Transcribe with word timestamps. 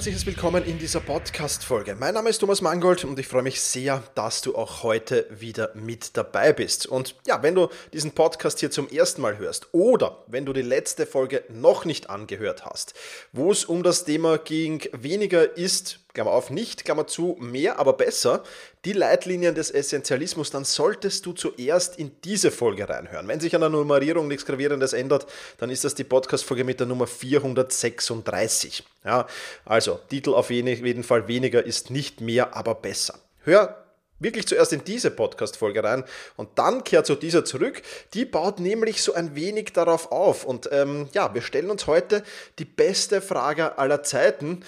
Herzliches 0.00 0.24
Willkommen 0.24 0.64
in 0.64 0.78
dieser 0.78 1.00
Podcast-Folge. 1.00 1.94
Mein 1.94 2.14
Name 2.14 2.30
ist 2.30 2.38
Thomas 2.38 2.62
Mangold 2.62 3.04
und 3.04 3.18
ich 3.18 3.28
freue 3.28 3.42
mich 3.42 3.60
sehr, 3.60 4.02
dass 4.14 4.40
du 4.40 4.56
auch 4.56 4.82
heute 4.82 5.26
wieder 5.28 5.72
mit 5.74 6.16
dabei 6.16 6.54
bist. 6.54 6.86
Und 6.86 7.16
ja, 7.26 7.42
wenn 7.42 7.54
du 7.54 7.68
diesen 7.92 8.12
Podcast 8.12 8.60
hier 8.60 8.70
zum 8.70 8.88
ersten 8.88 9.20
Mal 9.20 9.36
hörst 9.36 9.68
oder 9.72 10.24
wenn 10.26 10.46
du 10.46 10.54
die 10.54 10.62
letzte 10.62 11.04
Folge 11.04 11.44
noch 11.50 11.84
nicht 11.84 12.08
angehört 12.08 12.64
hast, 12.64 12.94
wo 13.34 13.52
es 13.52 13.66
um 13.66 13.82
das 13.82 14.06
Thema 14.06 14.38
ging, 14.38 14.88
weniger 14.92 15.58
ist 15.58 16.00
Klammer 16.12 16.32
auf, 16.32 16.50
nicht, 16.50 16.84
Klammer 16.84 17.06
zu, 17.06 17.36
mehr, 17.40 17.78
aber 17.78 17.92
besser, 17.92 18.42
die 18.84 18.92
Leitlinien 18.92 19.54
des 19.54 19.70
Essentialismus, 19.70 20.50
dann 20.50 20.64
solltest 20.64 21.26
du 21.26 21.32
zuerst 21.32 21.98
in 21.98 22.12
diese 22.24 22.50
Folge 22.50 22.88
reinhören. 22.88 23.28
Wenn 23.28 23.40
sich 23.40 23.54
an 23.54 23.60
der 23.60 23.70
Nummerierung 23.70 24.28
nichts 24.28 24.46
Gravierendes 24.46 24.92
ändert, 24.92 25.26
dann 25.58 25.70
ist 25.70 25.84
das 25.84 25.94
die 25.94 26.04
Podcast-Folge 26.04 26.64
mit 26.64 26.80
der 26.80 26.86
Nummer 26.86 27.06
436. 27.06 28.84
Ja, 29.04 29.26
also, 29.64 30.00
Titel 30.08 30.34
auf 30.34 30.50
jeden 30.50 31.04
Fall 31.04 31.28
weniger 31.28 31.64
ist 31.64 31.90
nicht 31.90 32.20
mehr, 32.20 32.56
aber 32.56 32.74
besser. 32.74 33.18
Hör 33.44 33.89
wirklich 34.20 34.46
zuerst 34.46 34.72
in 34.72 34.84
diese 34.84 35.10
Podcast-Folge 35.10 35.82
rein 35.82 36.04
und 36.36 36.50
dann 36.56 36.84
kehrt 36.84 37.06
zu 37.06 37.16
dieser 37.16 37.44
zurück. 37.44 37.82
Die 38.14 38.24
baut 38.24 38.60
nämlich 38.60 39.02
so 39.02 39.14
ein 39.14 39.34
wenig 39.34 39.72
darauf 39.72 40.12
auf. 40.12 40.44
Und 40.44 40.68
ähm, 40.72 41.08
ja, 41.12 41.34
wir 41.34 41.42
stellen 41.42 41.70
uns 41.70 41.86
heute 41.86 42.22
die 42.58 42.64
beste 42.64 43.20
Frage 43.20 43.78
aller 43.78 44.02
Zeiten, 44.02 44.62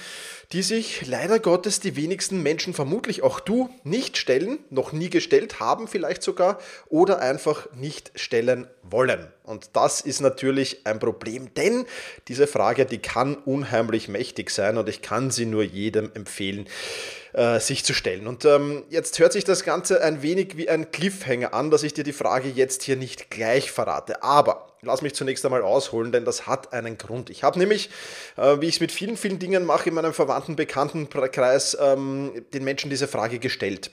die 0.52 0.62
sich 0.62 1.06
leider 1.06 1.38
Gottes 1.38 1.80
die 1.80 1.96
wenigsten 1.96 2.42
Menschen, 2.42 2.74
vermutlich 2.74 3.22
auch 3.22 3.40
du, 3.40 3.70
nicht 3.84 4.16
stellen, 4.16 4.58
noch 4.70 4.92
nie 4.92 5.08
gestellt 5.08 5.60
haben 5.60 5.88
vielleicht 5.88 6.22
sogar 6.22 6.58
oder 6.88 7.20
einfach 7.20 7.68
nicht 7.72 8.12
stellen 8.14 8.66
wollen. 8.82 9.26
Und 9.44 9.70
das 9.74 10.00
ist 10.00 10.20
natürlich 10.20 10.86
ein 10.86 10.98
Problem, 10.98 11.52
denn 11.54 11.86
diese 12.28 12.46
Frage, 12.46 12.86
die 12.86 12.98
kann 12.98 13.34
unheimlich 13.36 14.08
mächtig 14.08 14.50
sein 14.50 14.78
und 14.78 14.88
ich 14.88 15.02
kann 15.02 15.30
sie 15.30 15.46
nur 15.46 15.62
jedem 15.62 16.10
empfehlen 16.14 16.68
äh, 17.32 17.60
sich 17.60 17.84
zu 17.84 17.94
stellen. 17.94 18.26
Und 18.26 18.44
ähm, 18.44 18.84
jetzt 18.90 19.18
hört 19.18 19.32
sich 19.32 19.44
das 19.44 19.64
Ganze 19.64 20.02
ein 20.02 20.22
wenig 20.22 20.56
wie 20.56 20.68
ein 20.68 20.90
Cliffhanger 20.90 21.54
an, 21.54 21.70
dass 21.70 21.82
ich 21.82 21.94
dir 21.94 22.04
die 22.04 22.12
Frage 22.12 22.48
jetzt 22.48 22.82
hier 22.82 22.96
nicht 22.96 23.30
gleich 23.30 23.70
verrate. 23.70 24.22
Aber 24.22 24.76
lass 24.82 25.02
mich 25.02 25.14
zunächst 25.14 25.44
einmal 25.44 25.62
ausholen, 25.62 26.12
denn 26.12 26.24
das 26.24 26.46
hat 26.46 26.72
einen 26.72 26.98
Grund. 26.98 27.30
Ich 27.30 27.42
habe 27.42 27.58
nämlich, 27.58 27.90
äh, 28.36 28.60
wie 28.60 28.66
ich 28.66 28.76
es 28.76 28.80
mit 28.80 28.92
vielen, 28.92 29.16
vielen 29.16 29.38
Dingen 29.38 29.64
mache, 29.64 29.88
in 29.88 29.94
meinem 29.94 30.12
verwandten 30.12 30.56
Bekanntenkreis 30.56 31.76
ähm, 31.80 32.44
den 32.52 32.64
Menschen 32.64 32.90
diese 32.90 33.08
Frage 33.08 33.38
gestellt. 33.38 33.90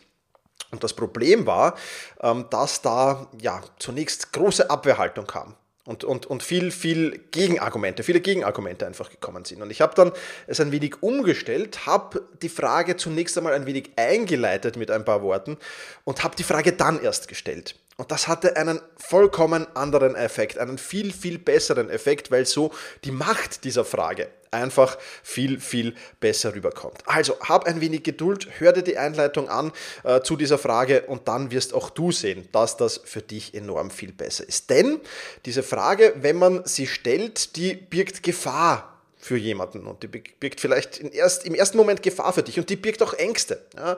Und 0.72 0.84
das 0.84 0.94
Problem 0.94 1.46
war, 1.46 1.76
ähm, 2.22 2.46
dass 2.50 2.82
da 2.82 3.28
ja 3.42 3.62
zunächst 3.80 4.34
große 4.34 4.70
Abwehrhaltung 4.70 5.26
kam 5.26 5.56
und, 5.90 6.04
und, 6.04 6.28
und 6.28 6.44
viel, 6.44 6.70
viel 6.70 7.20
Gegenargumente, 7.32 8.04
viele 8.04 8.22
Gegenargumente 8.22 8.86
einfach 8.86 9.10
gekommen 9.10 9.44
sind. 9.44 9.64
Und 9.64 9.72
ich 9.72 9.82
habe 9.82 9.96
dann 9.96 10.12
es 10.46 10.60
ein 10.60 10.72
wenig 10.72 11.02
umgestellt, 11.02 11.88
habe 11.88 12.22
die 12.44 12.50
Frage 12.50 12.96
zunächst 12.96 13.36
einmal 13.40 13.54
ein 13.54 13.66
wenig 13.66 13.90
eingeleitet 13.96 14.78
mit 14.78 14.92
ein 14.92 15.04
paar 15.04 15.24
Worten 15.24 15.58
und 16.04 16.24
habe 16.24 16.36
die 16.36 16.44
Frage 16.44 16.74
dann 16.74 17.02
erst 17.02 17.28
gestellt. 17.28 17.74
Und 18.00 18.12
das 18.12 18.30
hatte 18.30 18.56
einen 18.56 18.80
vollkommen 18.96 19.68
anderen 19.76 20.16
Effekt, 20.16 20.58
einen 20.58 20.78
viel, 20.78 21.12
viel 21.12 21.38
besseren 21.38 21.90
Effekt, 21.90 22.32
weil 22.32 22.46
so 22.46 22.72
die 23.04 23.12
Macht 23.12 23.66
dieser 23.66 23.84
Frage 23.84 24.30
einfach 24.52 24.98
viel, 25.22 25.60
viel 25.60 25.94
besser 26.22 26.56
rüberkommt. 26.56 27.04
Also 27.06 27.38
hab 27.42 27.66
ein 27.66 27.82
wenig 27.82 28.04
Geduld, 28.04 28.48
hör 28.60 28.72
dir 28.72 28.84
die 28.84 28.98
Einleitung 28.98 29.50
an 29.50 29.74
äh, 30.06 30.22
zu 30.22 30.38
dieser 30.38 30.57
Frage 30.57 31.07
und 31.07 31.28
dann 31.28 31.51
wirst 31.51 31.74
auch 31.74 31.90
du 31.90 32.13
sehen, 32.13 32.48
dass 32.54 32.78
das 32.78 33.01
für 33.04 33.22
dich 33.22 33.54
enorm 33.54 33.92
viel 33.92 34.13
besser 34.13 34.48
ist. 34.48 34.69
Denn 34.69 35.01
diese 35.44 35.62
Frage, 35.62 36.13
wenn 36.22 36.38
man 36.38 36.66
sie 36.66 36.88
stellt, 36.88 37.57
die 37.57 37.74
birgt 37.74 38.24
Gefahr 38.24 38.99
für 39.30 39.38
jemanden 39.38 39.86
und 39.86 40.02
die 40.02 40.08
birgt 40.08 40.60
vielleicht 40.60 41.02
erst, 41.14 41.46
im 41.46 41.54
ersten 41.54 41.78
Moment 41.78 42.02
Gefahr 42.02 42.34
für 42.34 42.42
dich 42.42 42.58
und 42.58 42.68
die 42.68 42.76
birgt 42.76 43.04
auch 43.04 43.14
Ängste. 43.14 43.62
Ja? 43.78 43.96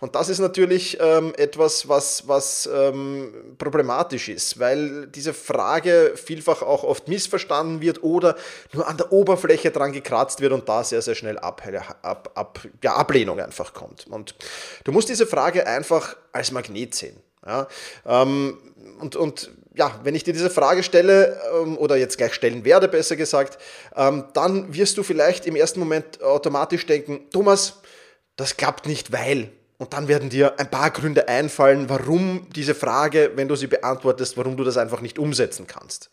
Und 0.00 0.14
das 0.14 0.28
ist 0.28 0.40
natürlich 0.40 0.98
ähm, 1.00 1.32
etwas, 1.38 1.88
was, 1.88 2.28
was 2.28 2.68
ähm, 2.70 3.32
problematisch 3.56 4.28
ist, 4.28 4.60
weil 4.60 5.06
diese 5.06 5.32
Frage 5.32 6.12
vielfach 6.16 6.60
auch 6.60 6.84
oft 6.84 7.08
missverstanden 7.08 7.80
wird 7.80 8.02
oder 8.02 8.36
nur 8.74 8.86
an 8.86 8.98
der 8.98 9.10
Oberfläche 9.10 9.70
dran 9.70 9.92
gekratzt 9.92 10.42
wird 10.42 10.52
und 10.52 10.68
da 10.68 10.84
sehr, 10.84 11.00
sehr 11.00 11.14
schnell 11.14 11.38
ab, 11.38 11.62
ab, 12.02 12.30
ab, 12.34 12.60
ja, 12.82 12.94
Ablehnung 12.94 13.40
einfach 13.40 13.72
kommt. 13.72 14.06
Und 14.10 14.34
du 14.84 14.92
musst 14.92 15.08
diese 15.08 15.26
Frage 15.26 15.66
einfach 15.66 16.14
als 16.32 16.52
Magnet 16.52 16.94
sehen. 16.94 17.16
Ja? 17.46 17.68
Ähm, 18.04 18.58
und, 19.00 19.16
und 19.16 19.50
ja, 19.74 20.00
wenn 20.04 20.14
ich 20.14 20.24
dir 20.24 20.32
diese 20.32 20.50
Frage 20.50 20.82
stelle 20.82 21.40
ähm, 21.60 21.76
oder 21.76 21.96
jetzt 21.96 22.16
gleich 22.16 22.34
stellen 22.34 22.64
werde, 22.64 22.88
besser 22.88 23.16
gesagt, 23.16 23.58
ähm, 23.96 24.24
dann 24.32 24.72
wirst 24.72 24.96
du 24.96 25.02
vielleicht 25.02 25.46
im 25.46 25.56
ersten 25.56 25.80
Moment 25.80 26.22
automatisch 26.22 26.86
denken, 26.86 27.28
Thomas, 27.32 27.80
das 28.36 28.56
klappt 28.56 28.86
nicht, 28.86 29.12
weil. 29.12 29.50
Und 29.76 29.92
dann 29.92 30.06
werden 30.06 30.30
dir 30.30 30.58
ein 30.60 30.70
paar 30.70 30.90
Gründe 30.90 31.28
einfallen, 31.28 31.88
warum 31.88 32.46
diese 32.54 32.76
Frage, 32.76 33.32
wenn 33.34 33.48
du 33.48 33.56
sie 33.56 33.66
beantwortest, 33.66 34.36
warum 34.36 34.56
du 34.56 34.62
das 34.62 34.76
einfach 34.76 35.00
nicht 35.00 35.18
umsetzen 35.18 35.66
kannst. 35.66 36.10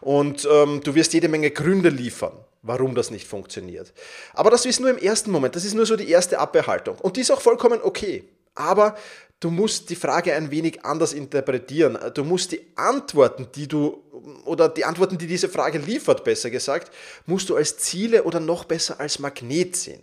Und 0.00 0.46
ähm, 0.50 0.80
du 0.82 0.96
wirst 0.96 1.12
jede 1.12 1.28
Menge 1.28 1.52
Gründe 1.52 1.90
liefern, 1.90 2.32
warum 2.62 2.96
das 2.96 3.12
nicht 3.12 3.28
funktioniert. 3.28 3.92
Aber 4.32 4.50
das 4.50 4.66
ist 4.66 4.80
nur 4.80 4.90
im 4.90 4.98
ersten 4.98 5.30
Moment, 5.30 5.54
das 5.54 5.64
ist 5.64 5.74
nur 5.74 5.86
so 5.86 5.94
die 5.94 6.10
erste 6.10 6.40
Abwehrhaltung. 6.40 6.98
Und 6.98 7.16
die 7.16 7.20
ist 7.20 7.30
auch 7.30 7.40
vollkommen 7.40 7.80
okay. 7.82 8.24
Aber 8.56 8.96
du 9.44 9.50
musst 9.50 9.90
die 9.90 9.96
Frage 9.96 10.34
ein 10.34 10.50
wenig 10.50 10.84
anders 10.86 11.12
interpretieren. 11.12 11.98
Du 12.14 12.24
musst 12.24 12.52
die 12.52 12.62
Antworten, 12.76 13.48
die 13.54 13.68
du, 13.68 14.02
oder 14.46 14.70
die 14.70 14.86
Antworten, 14.86 15.18
die 15.18 15.26
diese 15.26 15.50
Frage 15.50 15.78
liefert, 15.78 16.24
besser 16.24 16.48
gesagt, 16.48 16.90
musst 17.26 17.50
du 17.50 17.56
als 17.56 17.76
Ziele 17.76 18.24
oder 18.24 18.40
noch 18.40 18.64
besser 18.64 18.98
als 19.00 19.18
Magnet 19.18 19.76
sehen. 19.76 20.00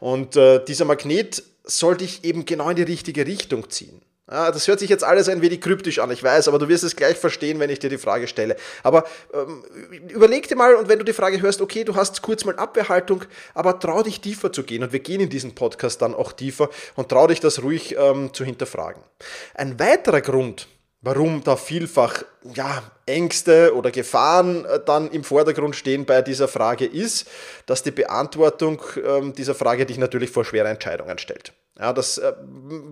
Und 0.00 0.36
äh, 0.36 0.64
dieser 0.64 0.86
Magnet 0.86 1.42
soll 1.64 1.98
dich 1.98 2.24
eben 2.24 2.46
genau 2.46 2.70
in 2.70 2.76
die 2.76 2.82
richtige 2.82 3.26
Richtung 3.26 3.68
ziehen. 3.68 4.00
Das 4.26 4.66
hört 4.66 4.80
sich 4.80 4.90
jetzt 4.90 5.04
alles 5.04 5.28
ein 5.28 5.40
wenig 5.40 5.60
kryptisch 5.60 6.00
an, 6.00 6.10
ich 6.10 6.20
weiß, 6.20 6.48
aber 6.48 6.58
du 6.58 6.68
wirst 6.68 6.82
es 6.82 6.96
gleich 6.96 7.16
verstehen, 7.16 7.60
wenn 7.60 7.70
ich 7.70 7.78
dir 7.78 7.90
die 7.90 7.98
Frage 7.98 8.26
stelle. 8.26 8.56
Aber 8.82 9.04
ähm, 9.32 9.62
überleg 10.08 10.48
dir 10.48 10.56
mal 10.56 10.74
und 10.74 10.88
wenn 10.88 10.98
du 10.98 11.04
die 11.04 11.12
Frage 11.12 11.40
hörst, 11.40 11.60
okay, 11.60 11.84
du 11.84 11.94
hast 11.94 12.22
kurz 12.22 12.44
mal 12.44 12.56
Abwehrhaltung, 12.56 13.24
aber 13.54 13.78
trau 13.78 14.02
dich 14.02 14.20
tiefer 14.20 14.52
zu 14.52 14.64
gehen 14.64 14.82
und 14.82 14.92
wir 14.92 14.98
gehen 14.98 15.20
in 15.20 15.28
diesen 15.28 15.54
Podcast 15.54 16.02
dann 16.02 16.12
auch 16.12 16.32
tiefer 16.32 16.70
und 16.96 17.08
trau 17.08 17.28
dich 17.28 17.38
das 17.38 17.62
ruhig 17.62 17.96
ähm, 17.96 18.34
zu 18.34 18.44
hinterfragen. 18.44 19.00
Ein 19.54 19.78
weiterer 19.78 20.20
Grund, 20.20 20.66
warum 21.02 21.44
da 21.44 21.54
vielfach 21.54 22.24
ja, 22.54 22.82
Ängste 23.06 23.76
oder 23.76 23.92
Gefahren 23.92 24.64
äh, 24.64 24.80
dann 24.84 25.08
im 25.10 25.22
Vordergrund 25.22 25.76
stehen 25.76 26.04
bei 26.04 26.20
dieser 26.20 26.48
Frage 26.48 26.84
ist, 26.84 27.28
dass 27.66 27.84
die 27.84 27.92
Beantwortung 27.92 28.82
ähm, 29.06 29.34
dieser 29.34 29.54
Frage 29.54 29.86
dich 29.86 29.98
natürlich 29.98 30.30
vor 30.30 30.44
schwere 30.44 30.68
Entscheidungen 30.68 31.18
stellt. 31.18 31.52
Ja, 31.78 31.92
das 31.92 32.18
äh, 32.18 32.32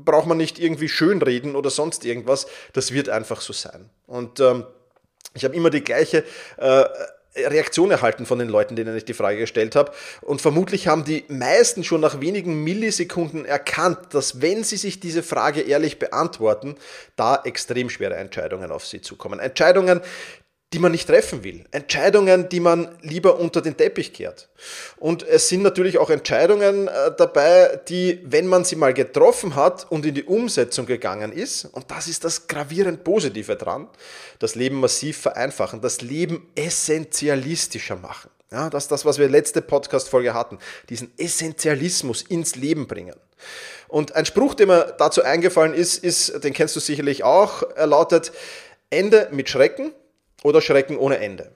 braucht 0.05 0.27
man 0.27 0.37
nicht 0.37 0.59
irgendwie 0.59 0.89
schönreden 0.89 1.57
oder 1.57 1.71
sonst 1.71 2.05
irgendwas, 2.05 2.47
das 2.73 2.93
wird 2.93 3.09
einfach 3.09 3.41
so 3.41 3.53
sein. 3.53 3.89
Und 4.07 4.41
ähm, 4.41 4.65
ich 5.35 5.45
habe 5.45 5.55
immer 5.57 5.71
die 5.71 5.83
gleiche 5.83 6.25
äh, 6.59 6.85
Reaktion 7.37 7.91
erhalten 7.91 8.27
von 8.27 8.39
den 8.39 8.49
Leuten, 8.49 8.77
denen 8.77 8.97
ich 8.97 9.05
die 9.05 9.15
Frage 9.15 9.39
gestellt 9.39 9.75
habe. 9.75 9.93
Und 10.21 10.41
vermutlich 10.41 10.87
haben 10.87 11.05
die 11.05 11.25
meisten 11.29 11.83
schon 11.83 12.01
nach 12.01 12.21
wenigen 12.21 12.63
Millisekunden 12.63 13.45
erkannt, 13.45 13.99
dass 14.13 14.41
wenn 14.41 14.63
sie 14.63 14.77
sich 14.77 15.01
diese 15.01 15.23
Frage 15.23 15.63
ehrlich 15.63 15.99
beantworten, 15.99 16.77
da 17.17 17.41
extrem 17.45 17.91
schwere 17.91 18.15
Entscheidungen 18.15 18.71
auf 18.71 18.87
sie 18.87 19.01
zukommen. 19.01 19.41
Entscheidungen, 19.41 20.01
die 20.75 20.81
man 20.81 20.91
nicht 20.91 21.07
treffen 21.07 21.45
will. 21.45 21.65
Entscheidungen, 21.71 22.49
die 22.49 22.59
man 22.59 22.99
lieber 23.01 23.39
unter 23.39 23.63
den 23.63 23.77
Teppich 23.77 24.13
kehrt. 24.13 24.49
Und 24.97 25.23
es 25.23 25.49
sind 25.49 25.63
natürlich 25.63 25.99
auch 25.99 26.11
Entscheidungen 26.11 26.89
äh, 26.89 27.13
dabei, 27.17 27.81
die, 27.89 28.21
wenn 28.25 28.49
man 28.49 28.65
sie 28.65 28.75
mal 28.75 28.93
getroffen 28.93 29.55
hat 29.55 29.87
und 29.89 30.05
in 30.05 30.15
die 30.15 30.25
Umsetzung 30.25 30.87
gegangen 30.87 31.31
ist, 31.31 31.67
und 31.67 31.93
das 31.93 32.09
ist 32.09 32.25
das 32.25 32.49
gravierend 32.49 33.05
Positive 33.05 33.55
dran, 33.55 33.89
das 34.41 34.57
Leben 34.57 34.81
massiv 34.81 35.17
vereinfachen, 35.19 35.81
das 35.81 36.01
Leben 36.01 36.51
essentialistischer 36.57 37.95
machen. 37.95 38.31
Ja, 38.51 38.69
das 38.69 38.85
ist 38.85 38.91
das, 38.91 39.05
was 39.05 39.19
wir 39.19 39.29
letzte 39.29 39.63
Podcast-Folge 39.63 40.35
hatten. 40.35 40.59
Diesen 40.89 41.13
Essentialismus 41.19 42.23
ins 42.23 42.57
Leben 42.57 42.89
bringen. 42.89 43.15
Und 43.87 44.17
ein 44.17 44.27
Spruch, 44.27 44.55
der 44.55 44.67
mir 44.67 44.95
dazu 44.99 45.23
eingefallen 45.23 45.73
ist, 45.73 46.03
ist, 46.03 46.43
den 46.43 46.53
kennst 46.53 46.75
du 46.75 46.81
sicherlich 46.81 47.23
auch, 47.23 47.63
er 47.77 47.87
lautet, 47.87 48.33
Ende 48.91 49.29
mit 49.31 49.49
Schrecken, 49.49 49.93
oder 50.45 50.61
Schrecken 50.61 50.97
ohne 50.97 51.19
Ende? 51.19 51.51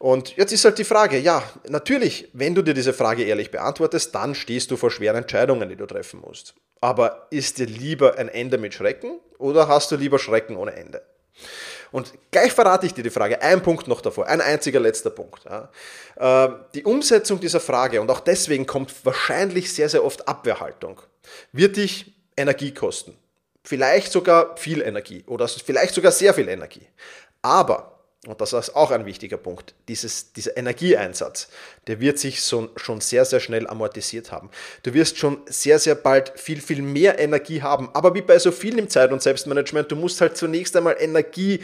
Und 0.00 0.36
jetzt 0.36 0.50
ist 0.52 0.64
halt 0.64 0.78
die 0.78 0.84
Frage, 0.84 1.16
ja, 1.18 1.44
natürlich, 1.68 2.28
wenn 2.32 2.56
du 2.56 2.62
dir 2.62 2.74
diese 2.74 2.92
Frage 2.92 3.22
ehrlich 3.22 3.52
beantwortest, 3.52 4.12
dann 4.12 4.34
stehst 4.34 4.72
du 4.72 4.76
vor 4.76 4.90
schweren 4.90 5.18
Entscheidungen, 5.18 5.68
die 5.68 5.76
du 5.76 5.86
treffen 5.86 6.20
musst. 6.20 6.54
Aber 6.80 7.28
ist 7.30 7.58
dir 7.58 7.66
lieber 7.66 8.18
ein 8.18 8.28
Ende 8.28 8.58
mit 8.58 8.74
Schrecken 8.74 9.20
oder 9.38 9.68
hast 9.68 9.92
du 9.92 9.96
lieber 9.96 10.18
Schrecken 10.18 10.56
ohne 10.56 10.72
Ende? 10.72 11.02
Und 11.92 12.12
gleich 12.32 12.52
verrate 12.52 12.86
ich 12.86 12.94
dir 12.94 13.04
die 13.04 13.10
Frage, 13.10 13.40
ein 13.42 13.62
Punkt 13.62 13.86
noch 13.86 14.00
davor, 14.00 14.26
ein 14.26 14.40
einziger 14.40 14.80
letzter 14.80 15.10
Punkt. 15.10 15.44
Ja. 15.44 15.70
Ähm, 16.18 16.64
die 16.74 16.82
Umsetzung 16.82 17.38
dieser 17.38 17.60
Frage, 17.60 18.00
und 18.00 18.10
auch 18.10 18.20
deswegen 18.20 18.66
kommt 18.66 18.92
wahrscheinlich 19.04 19.72
sehr, 19.72 19.88
sehr 19.88 20.04
oft 20.04 20.26
Abwehrhaltung, 20.26 21.00
wird 21.52 21.76
dich 21.76 22.12
Energie 22.36 22.74
kosten. 22.74 23.16
Vielleicht 23.64 24.10
sogar 24.10 24.56
viel 24.56 24.82
Energie 24.82 25.22
oder 25.26 25.46
vielleicht 25.46 25.94
sogar 25.94 26.10
sehr 26.10 26.34
viel 26.34 26.48
Energie. 26.48 26.88
Aber, 27.42 27.98
und 28.26 28.40
das 28.40 28.52
ist 28.52 28.76
auch 28.76 28.92
ein 28.92 29.04
wichtiger 29.04 29.36
Punkt, 29.36 29.74
dieses, 29.88 30.32
dieser 30.32 30.56
Energieeinsatz, 30.56 31.48
der 31.88 32.00
wird 32.00 32.18
sich 32.18 32.40
so, 32.40 32.70
schon 32.76 33.00
sehr, 33.00 33.24
sehr 33.24 33.40
schnell 33.40 33.66
amortisiert 33.66 34.30
haben. 34.30 34.50
Du 34.84 34.94
wirst 34.94 35.18
schon 35.18 35.38
sehr, 35.46 35.80
sehr 35.80 35.96
bald 35.96 36.32
viel, 36.36 36.60
viel 36.60 36.82
mehr 36.82 37.18
Energie 37.18 37.62
haben. 37.62 37.90
Aber 37.94 38.14
wie 38.14 38.22
bei 38.22 38.38
so 38.38 38.52
viel 38.52 38.78
im 38.78 38.88
Zeit- 38.88 39.12
und 39.12 39.22
Selbstmanagement, 39.22 39.90
du 39.90 39.96
musst 39.96 40.20
halt 40.20 40.36
zunächst 40.36 40.76
einmal 40.76 40.96
Energie 41.00 41.60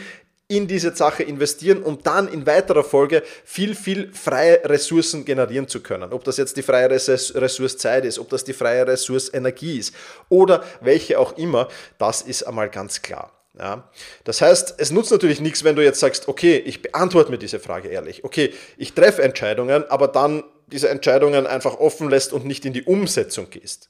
in 0.51 0.67
diese 0.67 0.95
Sache 0.95 1.21
investieren, 1.23 1.83
um 1.83 2.01
dann 2.01 2.27
in 2.27 2.45
weiterer 2.47 2.83
Folge 2.83 3.23
viel, 3.45 3.75
viel 3.75 4.11
freie 4.11 4.59
Ressourcen 4.67 5.23
generieren 5.23 5.67
zu 5.67 5.79
können. 5.79 6.11
Ob 6.11 6.23
das 6.23 6.37
jetzt 6.37 6.57
die 6.57 6.63
freie 6.63 6.89
Ressource 6.89 7.77
Zeit 7.77 8.03
ist, 8.03 8.17
ob 8.17 8.29
das 8.29 8.43
die 8.43 8.53
freie 8.53 8.85
Ressource 8.85 9.31
Energie 9.31 9.77
ist 9.77 9.93
oder 10.27 10.63
welche 10.81 11.19
auch 11.19 11.37
immer, 11.37 11.69
das 11.99 12.23
ist 12.23 12.43
einmal 12.43 12.69
ganz 12.69 13.03
klar. 13.03 13.38
Ja? 13.59 13.89
Das 14.23 14.41
heißt, 14.41 14.75
es 14.77 14.91
nutzt 14.91 15.11
natürlich 15.11 15.41
nichts, 15.41 15.63
wenn 15.63 15.75
du 15.75 15.83
jetzt 15.83 15.99
sagst, 15.99 16.27
okay, 16.27 16.57
ich 16.57 16.81
beantworte 16.81 17.29
mir 17.29 17.37
diese 17.37 17.59
Frage 17.59 17.89
ehrlich. 17.89 18.23
Okay, 18.23 18.53
ich 18.77 18.93
treffe 18.93 19.21
Entscheidungen, 19.21 19.83
aber 19.89 20.07
dann 20.07 20.43
diese 20.67 20.89
Entscheidungen 20.89 21.47
einfach 21.47 21.79
offen 21.79 22.09
lässt 22.09 22.31
und 22.31 22.45
nicht 22.45 22.65
in 22.65 22.73
die 22.73 22.83
Umsetzung 22.83 23.49
gehst. 23.49 23.89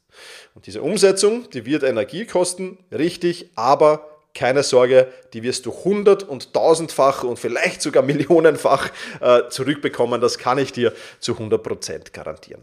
Und 0.55 0.65
diese 0.65 0.81
Umsetzung, 0.81 1.49
die 1.51 1.65
wird 1.65 1.83
Energie 1.83 2.25
kosten, 2.25 2.77
richtig, 2.91 3.51
aber 3.55 4.09
keine 4.33 4.63
Sorge, 4.63 5.07
die 5.33 5.43
wirst 5.43 5.65
du 5.65 5.71
hundert- 5.71 6.23
und 6.23 6.53
tausendfach 6.53 7.23
und 7.23 7.37
vielleicht 7.37 7.81
sogar 7.81 8.03
millionenfach 8.03 8.89
äh, 9.19 9.49
zurückbekommen. 9.49 10.21
Das 10.21 10.37
kann 10.37 10.57
ich 10.57 10.71
dir 10.71 10.93
zu 11.19 11.33
100 11.33 11.61
Prozent 11.61 12.13
garantieren. 12.13 12.61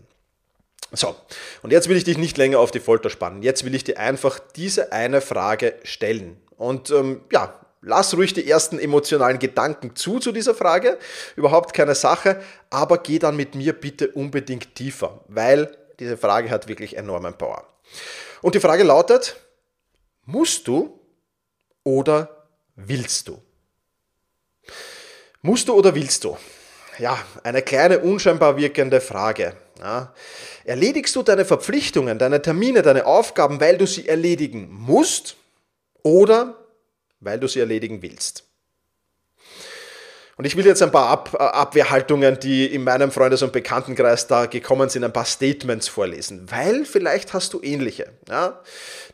So, 0.92 1.16
und 1.62 1.72
jetzt 1.72 1.88
will 1.88 1.96
ich 1.96 2.04
dich 2.04 2.16
nicht 2.16 2.38
länger 2.38 2.60
auf 2.60 2.70
die 2.70 2.80
Folter 2.80 3.10
spannen. 3.10 3.42
Jetzt 3.42 3.64
will 3.64 3.74
ich 3.74 3.84
dir 3.84 3.98
einfach 3.98 4.38
diese 4.38 4.92
eine 4.92 5.20
Frage 5.20 5.74
stellen. 5.82 6.40
Und 6.56 6.90
ähm, 6.90 7.22
ja, 7.32 7.54
lass 7.82 8.14
ruhig 8.16 8.34
die 8.34 8.48
ersten 8.48 8.78
emotionalen 8.78 9.38
Gedanken 9.38 9.94
zu 9.94 10.18
zu 10.18 10.32
dieser 10.32 10.54
Frage. 10.54 10.98
Überhaupt 11.36 11.72
keine 11.74 11.94
Sache. 11.94 12.42
Aber 12.70 12.98
geh 12.98 13.18
dann 13.18 13.36
mit 13.36 13.54
mir 13.54 13.72
bitte 13.72 14.08
unbedingt 14.08 14.74
tiefer, 14.74 15.20
weil 15.28 15.76
diese 15.98 16.16
Frage 16.16 16.50
hat 16.50 16.68
wirklich 16.68 16.96
enormen 16.96 17.34
Power. 17.34 17.66
Und 18.42 18.54
die 18.54 18.60
Frage 18.60 18.82
lautet, 18.82 19.36
musst 20.24 20.66
du 20.68 21.00
oder 21.84 22.46
willst 22.74 23.28
du? 23.28 23.40
Musst 25.42 25.68
du 25.68 25.74
oder 25.74 25.94
willst 25.94 26.24
du? 26.24 26.36
Ja, 26.98 27.18
eine 27.42 27.62
kleine 27.62 28.00
unscheinbar 28.00 28.56
wirkende 28.56 29.00
Frage. 29.00 29.54
Ja. 29.78 30.14
Erledigst 30.64 31.14
du 31.14 31.22
deine 31.22 31.44
Verpflichtungen, 31.44 32.18
deine 32.18 32.40
Termine, 32.40 32.82
deine 32.82 33.06
Aufgaben, 33.06 33.60
weil 33.60 33.76
du 33.78 33.86
sie 33.86 34.08
erledigen 34.08 34.68
musst? 34.70 35.36
Oder 36.06 36.54
weil 37.18 37.40
du 37.40 37.48
sie 37.48 37.58
erledigen 37.58 38.00
willst. 38.00 38.44
Und 40.36 40.44
ich 40.44 40.54
will 40.54 40.64
jetzt 40.64 40.82
ein 40.82 40.92
paar 40.92 41.08
Ab 41.08 41.34
Abwehrhaltungen, 41.34 42.38
die 42.38 42.66
in 42.66 42.84
meinem 42.84 43.10
Freundes- 43.10 43.42
und 43.42 43.52
Bekanntenkreis 43.52 44.28
da 44.28 44.46
gekommen 44.46 44.88
sind, 44.88 45.02
ein 45.02 45.12
paar 45.12 45.24
Statements 45.24 45.88
vorlesen, 45.88 46.48
weil 46.48 46.84
vielleicht 46.84 47.32
hast 47.32 47.54
du 47.54 47.60
ähnliche. 47.60 48.12
Ja? 48.28 48.62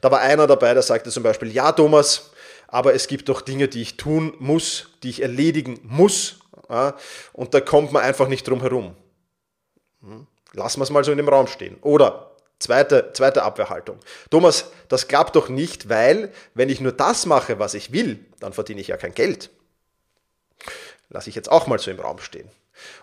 Da 0.03 0.11
war 0.11 0.21
einer 0.21 0.47
dabei, 0.47 0.75
der 0.75 0.83
sagte 0.83 1.11
zum 1.11 1.23
Beispiel, 1.23 1.51
ja 1.51 1.73
Thomas, 1.73 2.33
aber 2.69 2.93
es 2.93 3.07
gibt 3.07 3.31
doch 3.31 3.41
Dinge, 3.41 3.69
die 3.69 3.81
ich 3.81 3.97
tun 3.97 4.35
muss, 4.39 4.89
die 5.03 5.11
ich 5.11 5.23
erledigen 5.23 5.81
muss, 5.85 6.41
ja? 6.69 6.95
und 7.33 7.55
da 7.55 7.61
kommt 7.61 7.93
man 7.93 8.03
einfach 8.03 8.29
nicht 8.29 8.47
drum 8.47 8.61
herum. 8.61 8.97
Hm? 10.03 10.27
Lassen 10.53 10.81
wir 10.81 10.85
es 10.85 10.91
mal 10.91 11.05
so 11.05 11.13
in 11.13 11.19
dem 11.19 11.29
Raum 11.29 11.47
stehen. 11.47 11.79
Oder 11.81 12.32
Zweite, 12.63 13.11
zweite 13.13 13.43
Abwehrhaltung. 13.43 13.99
Thomas, 14.31 14.71
das 14.89 15.09
klappt 15.09 15.35
doch 15.35 15.49
nicht, 15.49 15.89
weil 15.89 16.33
wenn 16.55 16.69
ich 16.69 16.81
nur 16.81 16.93
das 16.93 17.27
mache, 17.27 17.59
was 17.59 17.75
ich 17.75 17.93
will, 17.93 18.25
dann 18.39 18.53
verdiene 18.53 18.81
ich 18.81 18.89
ja 18.89 18.97
kein 18.97 19.15
Geld. 19.15 19.51
Lasse 21.09 21.29
ich 21.29 21.35
jetzt 21.35 21.51
auch 21.51 21.67
mal 21.67 21.81
so 21.81 21.91
im 21.91 21.99
Raum 21.99 22.19
stehen. 22.19 22.49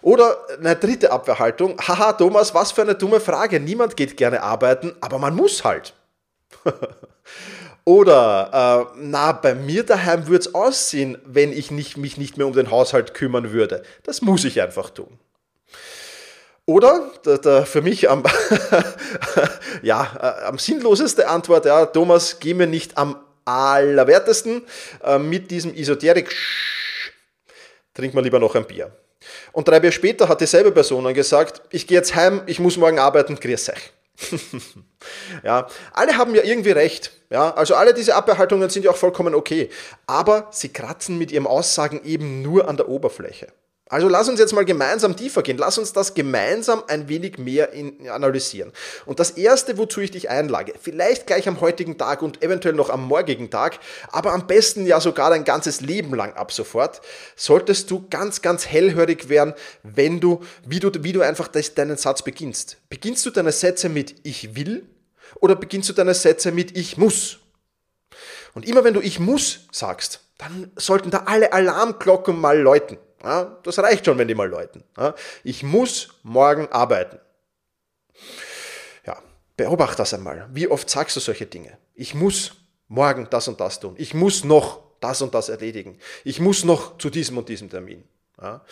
Oder 0.01 0.37
eine 0.57 0.77
dritte 0.77 1.11
Abwehrhaltung. 1.11 1.77
Haha, 1.77 2.13
Thomas, 2.13 2.53
was 2.53 2.71
für 2.71 2.83
eine 2.83 2.95
dumme 2.95 3.19
Frage. 3.19 3.59
Niemand 3.59 3.97
geht 3.97 4.15
gerne 4.15 4.43
arbeiten, 4.43 4.95
aber 5.01 5.19
man 5.19 5.35
muss 5.35 5.65
halt. 5.65 5.93
Oder, 7.83 8.87
äh, 8.95 8.99
na, 9.01 9.33
bei 9.33 9.55
mir 9.55 9.83
daheim 9.83 10.27
würde 10.27 10.39
es 10.39 10.55
aussehen, 10.55 11.17
wenn 11.25 11.51
ich 11.51 11.69
nicht, 11.69 11.97
mich 11.97 12.17
nicht 12.17 12.37
mehr 12.37 12.47
um 12.47 12.53
den 12.53 12.71
Haushalt 12.71 13.13
kümmern 13.13 13.51
würde. 13.51 13.83
Das 14.03 14.21
muss 14.21 14.45
ich 14.45 14.61
einfach 14.61 14.89
tun. 14.89 15.19
Oder 16.69 17.09
der, 17.25 17.39
der 17.39 17.65
für 17.65 17.81
mich 17.81 18.07
am, 18.11 18.23
ja, 19.81 20.07
äh, 20.21 20.45
am 20.45 20.59
sinnloseste 20.59 21.27
Antwort, 21.27 21.65
ja, 21.65 21.87
Thomas, 21.87 22.37
geh 22.39 22.53
mir 22.53 22.67
nicht 22.67 22.95
am 22.95 23.15
allerwertesten 23.43 24.61
äh, 25.03 25.17
mit 25.17 25.49
diesem 25.49 25.73
Esoterik. 25.73 26.31
Trink 27.95 28.13
mal 28.13 28.23
lieber 28.23 28.37
noch 28.37 28.53
ein 28.53 28.65
Bier. 28.65 28.91
Und 29.51 29.67
drei 29.67 29.79
Bier 29.79 29.91
später 29.91 30.29
hat 30.29 30.41
dieselbe 30.41 30.71
Person 30.71 31.05
dann 31.05 31.15
gesagt, 31.15 31.63
ich 31.71 31.87
gehe 31.87 31.97
jetzt 31.97 32.13
heim, 32.13 32.43
ich 32.45 32.59
muss 32.59 32.77
morgen 32.77 32.99
arbeiten, 32.99 33.39
grüß 33.39 33.69
euch. 33.69 33.91
Ja, 35.43 35.67
alle 35.93 36.17
haben 36.17 36.35
ja 36.35 36.43
irgendwie 36.43 36.71
recht. 36.71 37.13
Ja, 37.31 37.51
also 37.55 37.73
alle 37.73 37.95
diese 37.95 38.13
Abbehaltungen 38.13 38.69
sind 38.69 38.83
ja 38.83 38.91
auch 38.91 38.97
vollkommen 38.97 39.33
okay. 39.33 39.69
Aber 40.05 40.49
sie 40.51 40.69
kratzen 40.69 41.17
mit 41.17 41.31
ihren 41.31 41.47
Aussagen 41.47 42.01
eben 42.03 42.43
nur 42.43 42.67
an 42.67 42.77
der 42.77 42.89
Oberfläche. 42.89 43.47
Also 43.91 44.07
lass 44.07 44.29
uns 44.29 44.39
jetzt 44.39 44.53
mal 44.53 44.65
gemeinsam 44.65 45.15
tiefer 45.15 45.41
gehen. 45.41 45.57
Lass 45.57 45.79
uns 45.79 45.93
das 45.93 46.13
gemeinsam 46.13 46.83
ein 46.87 47.09
wenig 47.09 47.39
mehr 47.39 47.73
in, 47.73 48.07
analysieren. 48.07 48.71
Und 49.07 49.19
das 49.19 49.31
erste, 49.31 49.79
wozu 49.79 49.99
ich 49.99 50.11
dich 50.11 50.29
einlage, 50.29 50.73
vielleicht 50.79 51.25
gleich 51.25 51.47
am 51.47 51.59
heutigen 51.59 51.97
Tag 51.97 52.21
und 52.21 52.43
eventuell 52.43 52.75
noch 52.75 52.91
am 52.91 53.07
morgigen 53.07 53.49
Tag, 53.49 53.79
aber 54.11 54.33
am 54.33 54.45
besten 54.45 54.85
ja 54.85 55.01
sogar 55.01 55.31
dein 55.31 55.43
ganzes 55.43 55.81
Leben 55.81 56.13
lang 56.13 56.33
ab 56.33 56.51
sofort, 56.51 57.01
solltest 57.35 57.89
du 57.89 58.05
ganz, 58.11 58.43
ganz 58.43 58.67
hellhörig 58.67 59.27
werden, 59.27 59.55
wenn 59.81 60.19
du, 60.19 60.41
wie 60.67 60.79
du, 60.79 60.91
wie 61.03 61.11
du 61.11 61.21
einfach 61.21 61.47
das, 61.47 61.73
deinen 61.73 61.97
Satz 61.97 62.21
beginnst. 62.21 62.77
Beginnst 62.89 63.25
du 63.25 63.31
deine 63.31 63.51
Sätze 63.51 63.89
mit 63.89 64.17
ich 64.21 64.55
will 64.55 64.87
oder 65.39 65.55
beginnst 65.55 65.89
du 65.89 65.93
deine 65.93 66.13
Sätze 66.13 66.51
mit 66.51 66.77
ich 66.77 66.97
muss? 66.97 67.39
Und 68.53 68.67
immer 68.67 68.83
wenn 68.83 68.93
du 68.93 69.01
ich 69.01 69.19
muss 69.19 69.61
sagst, 69.71 70.21
dann 70.37 70.71
sollten 70.75 71.09
da 71.09 71.23
alle 71.25 71.53
Alarmglocken 71.53 72.39
mal 72.39 72.59
läuten. 72.59 72.99
Das 73.21 73.79
reicht 73.79 74.05
schon, 74.05 74.17
wenn 74.17 74.27
die 74.27 74.35
mal 74.35 74.49
läuten. 74.49 74.83
Ich 75.43 75.63
muss 75.63 76.09
morgen 76.23 76.67
arbeiten. 76.69 77.19
Ja, 79.05 79.21
beobachte 79.57 79.97
das 79.97 80.13
einmal. 80.13 80.47
Wie 80.53 80.67
oft 80.67 80.89
sagst 80.89 81.15
du 81.15 81.19
solche 81.19 81.45
Dinge? 81.45 81.77
Ich 81.95 82.13
muss 82.15 82.53
morgen 82.87 83.27
das 83.29 83.47
und 83.47 83.59
das 83.59 83.79
tun. 83.79 83.95
Ich 83.97 84.13
muss 84.13 84.43
noch 84.43 84.81
das 84.99 85.21
und 85.21 85.33
das 85.33 85.49
erledigen. 85.49 85.97
Ich 86.23 86.39
muss 86.39 86.63
noch 86.63 86.97
zu 86.97 87.09
diesem 87.09 87.37
und 87.37 87.49
diesem 87.49 87.69
Termin. 87.69 88.03
Ja, 88.41 88.63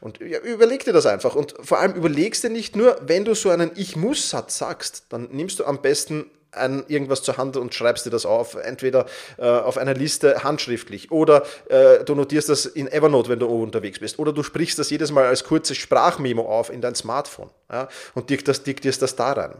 und 0.00 0.18
überleg 0.18 0.82
dir 0.84 0.94
das 0.94 1.04
einfach. 1.04 1.34
Und 1.34 1.54
vor 1.60 1.78
allem 1.78 1.92
überlegst 1.92 2.42
dir 2.42 2.48
nicht 2.48 2.74
nur, 2.74 2.98
wenn 3.02 3.26
du 3.26 3.34
so 3.34 3.50
einen 3.50 3.70
Ich 3.76 3.96
muss-Satz 3.96 4.56
sagst, 4.56 5.04
dann 5.10 5.28
nimmst 5.30 5.58
du 5.58 5.66
am 5.66 5.82
besten 5.82 6.30
ein, 6.56 6.84
irgendwas 6.88 7.22
zur 7.22 7.36
Hand 7.36 7.56
und 7.56 7.74
schreibst 7.74 8.06
dir 8.06 8.10
das 8.10 8.26
auf, 8.26 8.54
entweder 8.54 9.06
äh, 9.38 9.46
auf 9.46 9.78
einer 9.78 9.94
Liste 9.94 10.44
handschriftlich 10.44 11.10
oder 11.10 11.44
äh, 11.68 12.04
du 12.04 12.14
notierst 12.14 12.48
das 12.48 12.66
in 12.66 12.88
Evernote, 12.90 13.28
wenn 13.28 13.38
du 13.38 13.46
unterwegs 13.46 13.98
bist, 13.98 14.18
oder 14.18 14.32
du 14.32 14.42
sprichst 14.42 14.78
das 14.78 14.90
jedes 14.90 15.10
Mal 15.10 15.26
als 15.26 15.44
kurzes 15.44 15.76
Sprachmemo 15.76 16.42
auf 16.42 16.70
in 16.70 16.80
dein 16.80 16.94
Smartphone 16.94 17.50
ja, 17.70 17.88
und 18.14 18.30
diktierst 18.30 19.02
das 19.02 19.16
da 19.16 19.32
rein. 19.32 19.54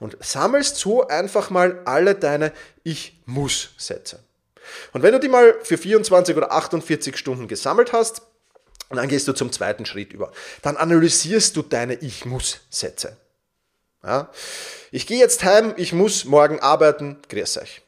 Und 0.00 0.16
sammelst 0.20 0.76
so 0.76 1.06
einfach 1.06 1.50
mal 1.50 1.80
alle 1.84 2.14
deine 2.14 2.52
Ich 2.84 3.20
muss 3.26 3.70
Sätze. 3.76 4.20
Und 4.92 5.02
wenn 5.02 5.12
du 5.12 5.20
die 5.20 5.28
mal 5.28 5.56
für 5.62 5.78
24 5.78 6.36
oder 6.36 6.52
48 6.52 7.16
Stunden 7.16 7.48
gesammelt 7.48 7.92
hast, 7.92 8.22
und 8.88 8.96
dann 8.96 9.08
gehst 9.08 9.28
du 9.28 9.32
zum 9.32 9.52
zweiten 9.52 9.84
Schritt 9.84 10.12
über. 10.12 10.32
Dann 10.62 10.76
analysierst 10.76 11.56
du 11.56 11.62
deine 11.62 11.94
Ich 11.94 12.24
muss 12.24 12.60
Sätze. 12.70 13.16
Ja? 14.02 14.30
Ich 14.90 15.06
gehe 15.06 15.18
jetzt 15.18 15.44
heim, 15.44 15.74
ich 15.76 15.92
muss 15.92 16.24
morgen 16.24 16.60
arbeiten, 16.60 17.18
grüß 17.28 17.58
euch. 17.58 17.82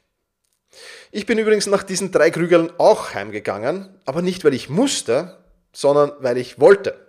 Ich 1.12 1.26
bin 1.26 1.38
übrigens 1.38 1.66
nach 1.66 1.82
diesen 1.82 2.12
drei 2.12 2.30
Krügeln 2.30 2.72
auch 2.78 3.14
heimgegangen, 3.14 3.88
aber 4.04 4.22
nicht, 4.22 4.44
weil 4.44 4.54
ich 4.54 4.68
musste, 4.68 5.38
sondern 5.72 6.12
weil 6.20 6.38
ich 6.38 6.60
wollte. 6.60 7.06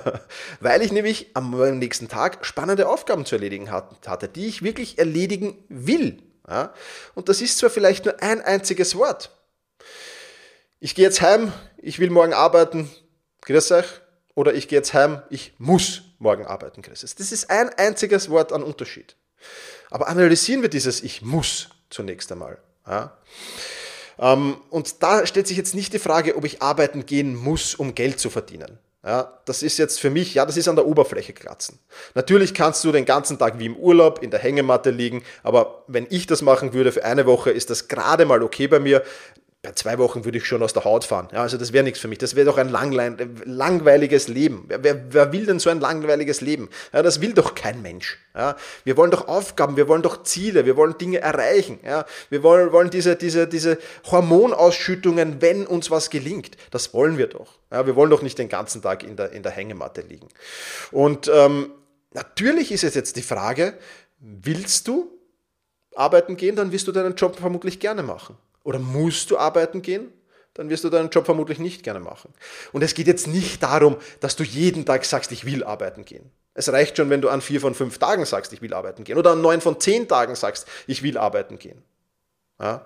weil 0.60 0.82
ich 0.82 0.92
nämlich 0.92 1.30
am 1.34 1.78
nächsten 1.78 2.08
Tag 2.08 2.44
spannende 2.44 2.88
Aufgaben 2.88 3.24
zu 3.24 3.36
erledigen 3.36 3.70
hatte, 3.70 4.28
die 4.28 4.46
ich 4.46 4.62
wirklich 4.62 4.98
erledigen 4.98 5.64
will. 5.68 6.22
Ja? 6.48 6.72
Und 7.14 7.28
das 7.28 7.40
ist 7.40 7.58
zwar 7.58 7.70
vielleicht 7.70 8.04
nur 8.04 8.22
ein 8.22 8.40
einziges 8.40 8.96
Wort. 8.96 9.30
Ich 10.78 10.94
gehe 10.94 11.04
jetzt 11.04 11.20
heim, 11.20 11.52
ich 11.76 11.98
will 11.98 12.10
morgen 12.10 12.32
arbeiten, 12.32 12.90
grüß 13.42 13.72
euch. 13.72 13.86
Oder 14.34 14.54
ich 14.54 14.68
gehe 14.68 14.78
jetzt 14.78 14.94
heim, 14.94 15.22
ich 15.28 15.52
muss 15.58 16.02
morgen 16.20 16.46
arbeiten, 16.46 16.82
Chris. 16.82 17.00
Das 17.00 17.32
ist 17.32 17.50
ein 17.50 17.70
einziges 17.70 18.30
Wort 18.30 18.52
an 18.52 18.62
Unterschied. 18.62 19.16
Aber 19.90 20.08
analysieren 20.08 20.62
wir 20.62 20.68
dieses 20.68 21.02
Ich 21.02 21.22
muss 21.22 21.70
zunächst 21.88 22.30
einmal. 22.30 22.58
Ja? 22.86 23.16
Ähm, 24.18 24.58
und 24.70 25.02
da 25.02 25.26
stellt 25.26 25.48
sich 25.48 25.56
jetzt 25.56 25.74
nicht 25.74 25.92
die 25.92 25.98
Frage, 25.98 26.36
ob 26.36 26.44
ich 26.44 26.62
arbeiten 26.62 27.06
gehen 27.06 27.34
muss, 27.34 27.74
um 27.74 27.94
Geld 27.94 28.20
zu 28.20 28.30
verdienen. 28.30 28.78
Ja, 29.02 29.40
das 29.46 29.62
ist 29.62 29.78
jetzt 29.78 29.98
für 29.98 30.10
mich, 30.10 30.34
ja, 30.34 30.44
das 30.44 30.58
ist 30.58 30.68
an 30.68 30.76
der 30.76 30.86
Oberfläche 30.86 31.32
kratzen. 31.32 31.78
Natürlich 32.14 32.52
kannst 32.52 32.84
du 32.84 32.92
den 32.92 33.06
ganzen 33.06 33.38
Tag 33.38 33.58
wie 33.58 33.64
im 33.64 33.76
Urlaub 33.76 34.22
in 34.22 34.30
der 34.30 34.40
Hängematte 34.40 34.90
liegen, 34.90 35.22
aber 35.42 35.84
wenn 35.86 36.06
ich 36.10 36.26
das 36.26 36.42
machen 36.42 36.74
würde 36.74 36.92
für 36.92 37.02
eine 37.02 37.24
Woche, 37.24 37.50
ist 37.50 37.70
das 37.70 37.88
gerade 37.88 38.26
mal 38.26 38.42
okay 38.42 38.68
bei 38.68 38.78
mir 38.78 39.02
bei 39.62 39.72
zwei 39.72 39.98
Wochen 39.98 40.24
würde 40.24 40.38
ich 40.38 40.46
schon 40.46 40.62
aus 40.62 40.72
der 40.72 40.84
Haut 40.84 41.04
fahren. 41.04 41.28
Ja, 41.32 41.42
also 41.42 41.58
das 41.58 41.74
wäre 41.74 41.84
nichts 41.84 42.00
für 42.00 42.08
mich. 42.08 42.16
Das 42.16 42.34
wäre 42.34 42.46
doch 42.46 42.56
ein 42.56 42.70
langweiliges 42.70 44.28
Leben. 44.28 44.64
Wer, 44.68 45.12
wer, 45.12 45.32
will 45.32 45.44
denn 45.44 45.58
so 45.58 45.68
ein 45.68 45.80
langweiliges 45.80 46.40
Leben? 46.40 46.70
Ja, 46.94 47.02
das 47.02 47.20
will 47.20 47.34
doch 47.34 47.54
kein 47.54 47.82
Mensch. 47.82 48.18
Ja, 48.34 48.56
wir 48.84 48.96
wollen 48.96 49.10
doch 49.10 49.28
Aufgaben, 49.28 49.76
wir 49.76 49.86
wollen 49.86 50.00
doch 50.00 50.22
Ziele, 50.22 50.64
wir 50.64 50.76
wollen 50.78 50.96
Dinge 50.96 51.20
erreichen. 51.20 51.78
Ja, 51.84 52.06
wir 52.30 52.42
wollen, 52.42 52.72
wollen 52.72 52.88
diese, 52.88 53.16
diese, 53.16 53.46
diese 53.46 53.76
Hormonausschüttungen, 54.10 55.42
wenn 55.42 55.66
uns 55.66 55.90
was 55.90 56.08
gelingt. 56.08 56.56
Das 56.70 56.94
wollen 56.94 57.18
wir 57.18 57.26
doch. 57.26 57.58
Ja, 57.70 57.86
wir 57.86 57.96
wollen 57.96 58.10
doch 58.10 58.22
nicht 58.22 58.38
den 58.38 58.48
ganzen 58.48 58.80
Tag 58.80 59.02
in 59.02 59.16
der, 59.16 59.32
in 59.32 59.42
der 59.42 59.52
Hängematte 59.52 60.00
liegen. 60.00 60.28
Und 60.90 61.30
ähm, 61.32 61.70
natürlich 62.14 62.72
ist 62.72 62.84
es 62.84 62.94
jetzt 62.94 63.16
die 63.16 63.22
Frage, 63.22 63.74
willst 64.20 64.88
du 64.88 65.10
arbeiten 65.94 66.38
gehen, 66.38 66.56
dann 66.56 66.72
wirst 66.72 66.88
du 66.88 66.92
deinen 66.92 67.14
Job 67.14 67.38
vermutlich 67.38 67.78
gerne 67.78 68.02
machen. 68.02 68.38
Oder 68.62 68.78
musst 68.78 69.30
du 69.30 69.38
arbeiten 69.38 69.82
gehen? 69.82 70.12
Dann 70.54 70.68
wirst 70.68 70.84
du 70.84 70.90
deinen 70.90 71.10
Job 71.10 71.24
vermutlich 71.24 71.58
nicht 71.58 71.82
gerne 71.82 72.00
machen. 72.00 72.32
Und 72.72 72.82
es 72.82 72.94
geht 72.94 73.06
jetzt 73.06 73.26
nicht 73.26 73.62
darum, 73.62 73.96
dass 74.20 74.36
du 74.36 74.42
jeden 74.42 74.84
Tag 74.84 75.04
sagst, 75.04 75.32
ich 75.32 75.44
will 75.44 75.64
arbeiten 75.64 76.04
gehen. 76.04 76.30
Es 76.54 76.70
reicht 76.70 76.96
schon, 76.96 77.08
wenn 77.08 77.20
du 77.20 77.28
an 77.28 77.40
vier 77.40 77.60
von 77.60 77.74
fünf 77.74 77.98
Tagen 77.98 78.24
sagst, 78.24 78.52
ich 78.52 78.60
will 78.60 78.74
arbeiten 78.74 79.04
gehen. 79.04 79.16
Oder 79.16 79.32
an 79.32 79.40
neun 79.40 79.60
von 79.60 79.80
zehn 79.80 80.08
Tagen 80.08 80.34
sagst, 80.34 80.66
ich 80.86 81.02
will 81.02 81.16
arbeiten 81.16 81.58
gehen. 81.58 81.82
Ja, 82.60 82.84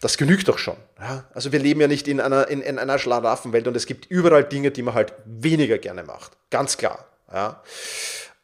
das 0.00 0.16
genügt 0.18 0.46
doch 0.46 0.58
schon. 0.58 0.76
Ja, 1.00 1.24
also 1.34 1.50
wir 1.50 1.58
leben 1.58 1.80
ja 1.80 1.88
nicht 1.88 2.06
in 2.06 2.20
einer, 2.20 2.46
in, 2.46 2.62
in 2.62 2.78
einer 2.78 2.96
Schlaraffenwelt 2.96 3.66
und 3.66 3.76
es 3.76 3.86
gibt 3.86 4.06
überall 4.06 4.44
Dinge, 4.44 4.70
die 4.70 4.82
man 4.82 4.94
halt 4.94 5.14
weniger 5.24 5.78
gerne 5.78 6.04
macht. 6.04 6.36
Ganz 6.50 6.76
klar. 6.76 7.06
Ja. 7.32 7.62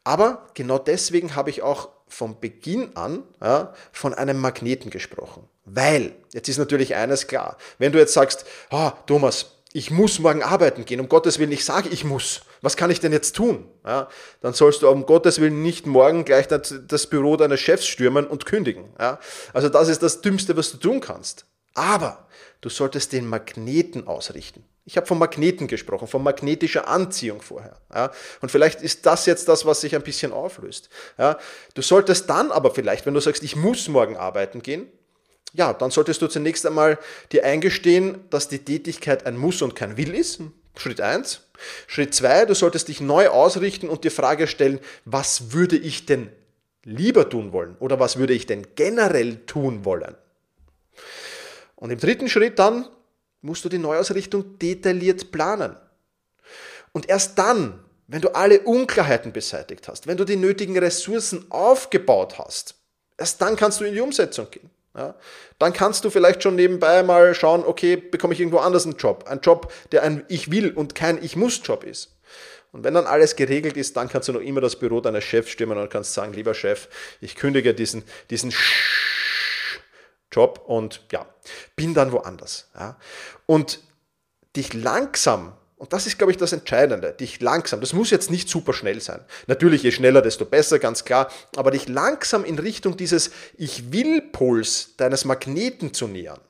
Aber 0.02 0.46
genau 0.54 0.78
deswegen 0.78 1.36
habe 1.36 1.50
ich 1.50 1.62
auch 1.62 1.90
von 2.08 2.40
Beginn 2.40 2.96
an 2.96 3.22
von 3.92 4.14
einem 4.14 4.38
Magneten 4.40 4.90
gesprochen. 4.90 5.48
Weil, 5.66 6.14
jetzt 6.32 6.48
ist 6.48 6.58
natürlich 6.58 6.94
eines 6.94 7.26
klar, 7.26 7.56
wenn 7.78 7.92
du 7.92 7.98
jetzt 7.98 8.14
sagst, 8.14 8.46
ah, 8.70 8.92
Thomas, 9.06 9.56
ich 9.72 9.90
muss 9.90 10.20
morgen 10.20 10.42
arbeiten 10.42 10.86
gehen, 10.86 11.00
um 11.00 11.08
Gottes 11.08 11.38
Willen, 11.38 11.52
ich 11.52 11.64
sage, 11.64 11.90
ich 11.90 12.02
muss, 12.02 12.40
was 12.62 12.78
kann 12.78 12.90
ich 12.90 13.00
denn 13.00 13.12
jetzt 13.12 13.36
tun? 13.36 13.68
Ja, 13.84 14.08
dann 14.40 14.54
sollst 14.54 14.80
du 14.80 14.88
um 14.88 15.04
Gottes 15.04 15.40
Willen 15.40 15.62
nicht 15.62 15.86
morgen 15.86 16.24
gleich 16.24 16.46
das, 16.48 17.06
Büro 17.08 17.36
deines 17.36 17.60
Chefs 17.60 17.86
stürmen 17.86 18.26
und 18.26 18.46
kündigen. 18.46 18.86
Ja, 18.98 19.18
also 19.52 19.68
das 19.68 19.88
ist 19.88 20.02
das 20.02 20.22
Dümmste, 20.22 20.56
was 20.56 20.70
du 20.70 20.78
tun 20.78 21.00
kannst. 21.00 21.44
Aber 21.74 22.26
du 22.62 22.70
solltest 22.70 23.12
den 23.12 23.26
Magneten 23.28 24.06
ausrichten. 24.06 24.64
Ich 24.86 24.96
habe 24.96 25.06
von 25.06 25.18
Magneten 25.18 25.66
gesprochen, 25.66 26.06
von 26.06 26.22
magnetischer 26.22 26.88
Anziehung 26.88 27.42
vorher. 27.42 27.76
Ja? 27.92 28.12
Und 28.40 28.50
vielleicht 28.50 28.80
ist 28.80 29.04
das 29.04 29.26
jetzt 29.26 29.48
das, 29.48 29.66
was 29.66 29.80
sich 29.80 29.96
ein 29.96 30.02
bisschen 30.02 30.32
auflöst. 30.32 30.88
Ja? 31.18 31.38
Du 31.74 31.82
solltest 31.82 32.30
dann 32.30 32.52
aber 32.52 32.72
vielleicht, 32.72 33.04
wenn 33.04 33.12
du 33.12 33.20
sagst, 33.20 33.42
ich 33.42 33.56
muss 33.56 33.88
morgen 33.88 34.16
arbeiten 34.16 34.62
gehen, 34.62 34.88
ja, 35.52 35.72
dann 35.72 35.90
solltest 35.90 36.20
du 36.22 36.26
zunächst 36.26 36.66
einmal 36.66 36.98
dir 37.32 37.44
eingestehen, 37.44 38.24
dass 38.30 38.48
die 38.48 38.58
Tätigkeit 38.58 39.26
ein 39.26 39.36
Muss 39.36 39.62
und 39.62 39.74
kein 39.74 39.96
Will 39.96 40.14
ist. 40.14 40.40
Schritt 40.76 41.00
eins. 41.00 41.40
Schritt 41.86 42.14
zwei: 42.14 42.44
du 42.44 42.54
solltest 42.54 42.88
dich 42.88 43.00
neu 43.00 43.28
ausrichten 43.28 43.88
und 43.88 44.04
die 44.04 44.10
Frage 44.10 44.46
stellen, 44.46 44.80
was 45.04 45.52
würde 45.52 45.76
ich 45.76 46.06
denn 46.06 46.30
lieber 46.84 47.28
tun 47.28 47.52
wollen 47.52 47.76
oder 47.80 47.98
was 47.98 48.18
würde 48.18 48.34
ich 48.34 48.46
denn 48.46 48.66
generell 48.76 49.36
tun 49.46 49.84
wollen? 49.84 50.14
Und 51.74 51.90
im 51.90 51.98
dritten 51.98 52.28
Schritt 52.28 52.58
dann 52.58 52.88
musst 53.42 53.64
du 53.64 53.68
die 53.68 53.78
Neuausrichtung 53.78 54.58
detailliert 54.58 55.32
planen. 55.32 55.76
Und 56.92 57.08
erst 57.08 57.38
dann, 57.38 57.84
wenn 58.06 58.22
du 58.22 58.34
alle 58.34 58.60
Unklarheiten 58.60 59.32
beseitigt 59.32 59.88
hast, 59.88 60.06
wenn 60.06 60.16
du 60.16 60.24
die 60.24 60.36
nötigen 60.36 60.78
Ressourcen 60.78 61.44
aufgebaut 61.50 62.38
hast, 62.38 62.74
erst 63.18 63.40
dann 63.42 63.56
kannst 63.56 63.80
du 63.80 63.84
in 63.84 63.94
die 63.94 64.00
Umsetzung 64.00 64.50
gehen. 64.50 64.70
Ja, 64.96 65.14
dann 65.58 65.74
kannst 65.74 66.04
du 66.04 66.10
vielleicht 66.10 66.42
schon 66.42 66.54
nebenbei 66.54 67.02
mal 67.02 67.34
schauen, 67.34 67.64
okay, 67.64 67.96
bekomme 67.96 68.32
ich 68.32 68.40
irgendwo 68.40 68.58
anders 68.58 68.84
einen 68.86 68.96
Job. 68.96 69.24
Ein 69.28 69.40
Job, 69.40 69.70
der 69.92 70.02
ein 70.02 70.24
Ich 70.28 70.50
will 70.50 70.72
und 70.72 70.94
kein 70.94 71.22
Ich 71.22 71.36
muss 71.36 71.60
Job 71.62 71.84
ist. 71.84 72.16
Und 72.72 72.82
wenn 72.82 72.94
dann 72.94 73.06
alles 73.06 73.36
geregelt 73.36 73.76
ist, 73.76 73.96
dann 73.96 74.08
kannst 74.08 74.28
du 74.28 74.32
noch 74.32 74.40
immer 74.40 74.60
das 74.60 74.76
Büro 74.76 75.00
deines 75.00 75.24
Chefs 75.24 75.50
stimmen 75.50 75.78
und 75.78 75.90
kannst 75.90 76.14
sagen, 76.14 76.32
lieber 76.32 76.54
Chef, 76.54 76.88
ich 77.20 77.36
kündige 77.36 77.74
diesen, 77.74 78.04
diesen 78.30 78.54
Job 80.32 80.62
und 80.66 81.02
ja, 81.12 81.26
bin 81.74 81.94
dann 81.94 82.12
woanders. 82.12 82.70
Ja. 82.74 82.98
Und 83.44 83.80
dich 84.56 84.72
langsam 84.72 85.52
und 85.78 85.92
das 85.92 86.06
ist, 86.06 86.16
glaube 86.16 86.32
ich, 86.32 86.38
das 86.38 86.52
Entscheidende. 86.52 87.12
Dich 87.12 87.40
langsam, 87.40 87.80
das 87.80 87.92
muss 87.92 88.10
jetzt 88.10 88.30
nicht 88.30 88.48
super 88.48 88.72
schnell 88.72 89.00
sein. 89.00 89.20
Natürlich, 89.46 89.82
je 89.82 89.92
schneller, 89.92 90.22
desto 90.22 90.46
besser, 90.46 90.78
ganz 90.78 91.04
klar. 91.04 91.30
Aber 91.54 91.70
dich 91.70 91.86
langsam 91.86 92.44
in 92.44 92.58
Richtung 92.58 92.96
dieses 92.96 93.30
Ich 93.58 93.92
will-Puls 93.92 94.96
deines 94.96 95.26
Magneten 95.26 95.92
zu 95.92 96.08
nähern. 96.08 96.40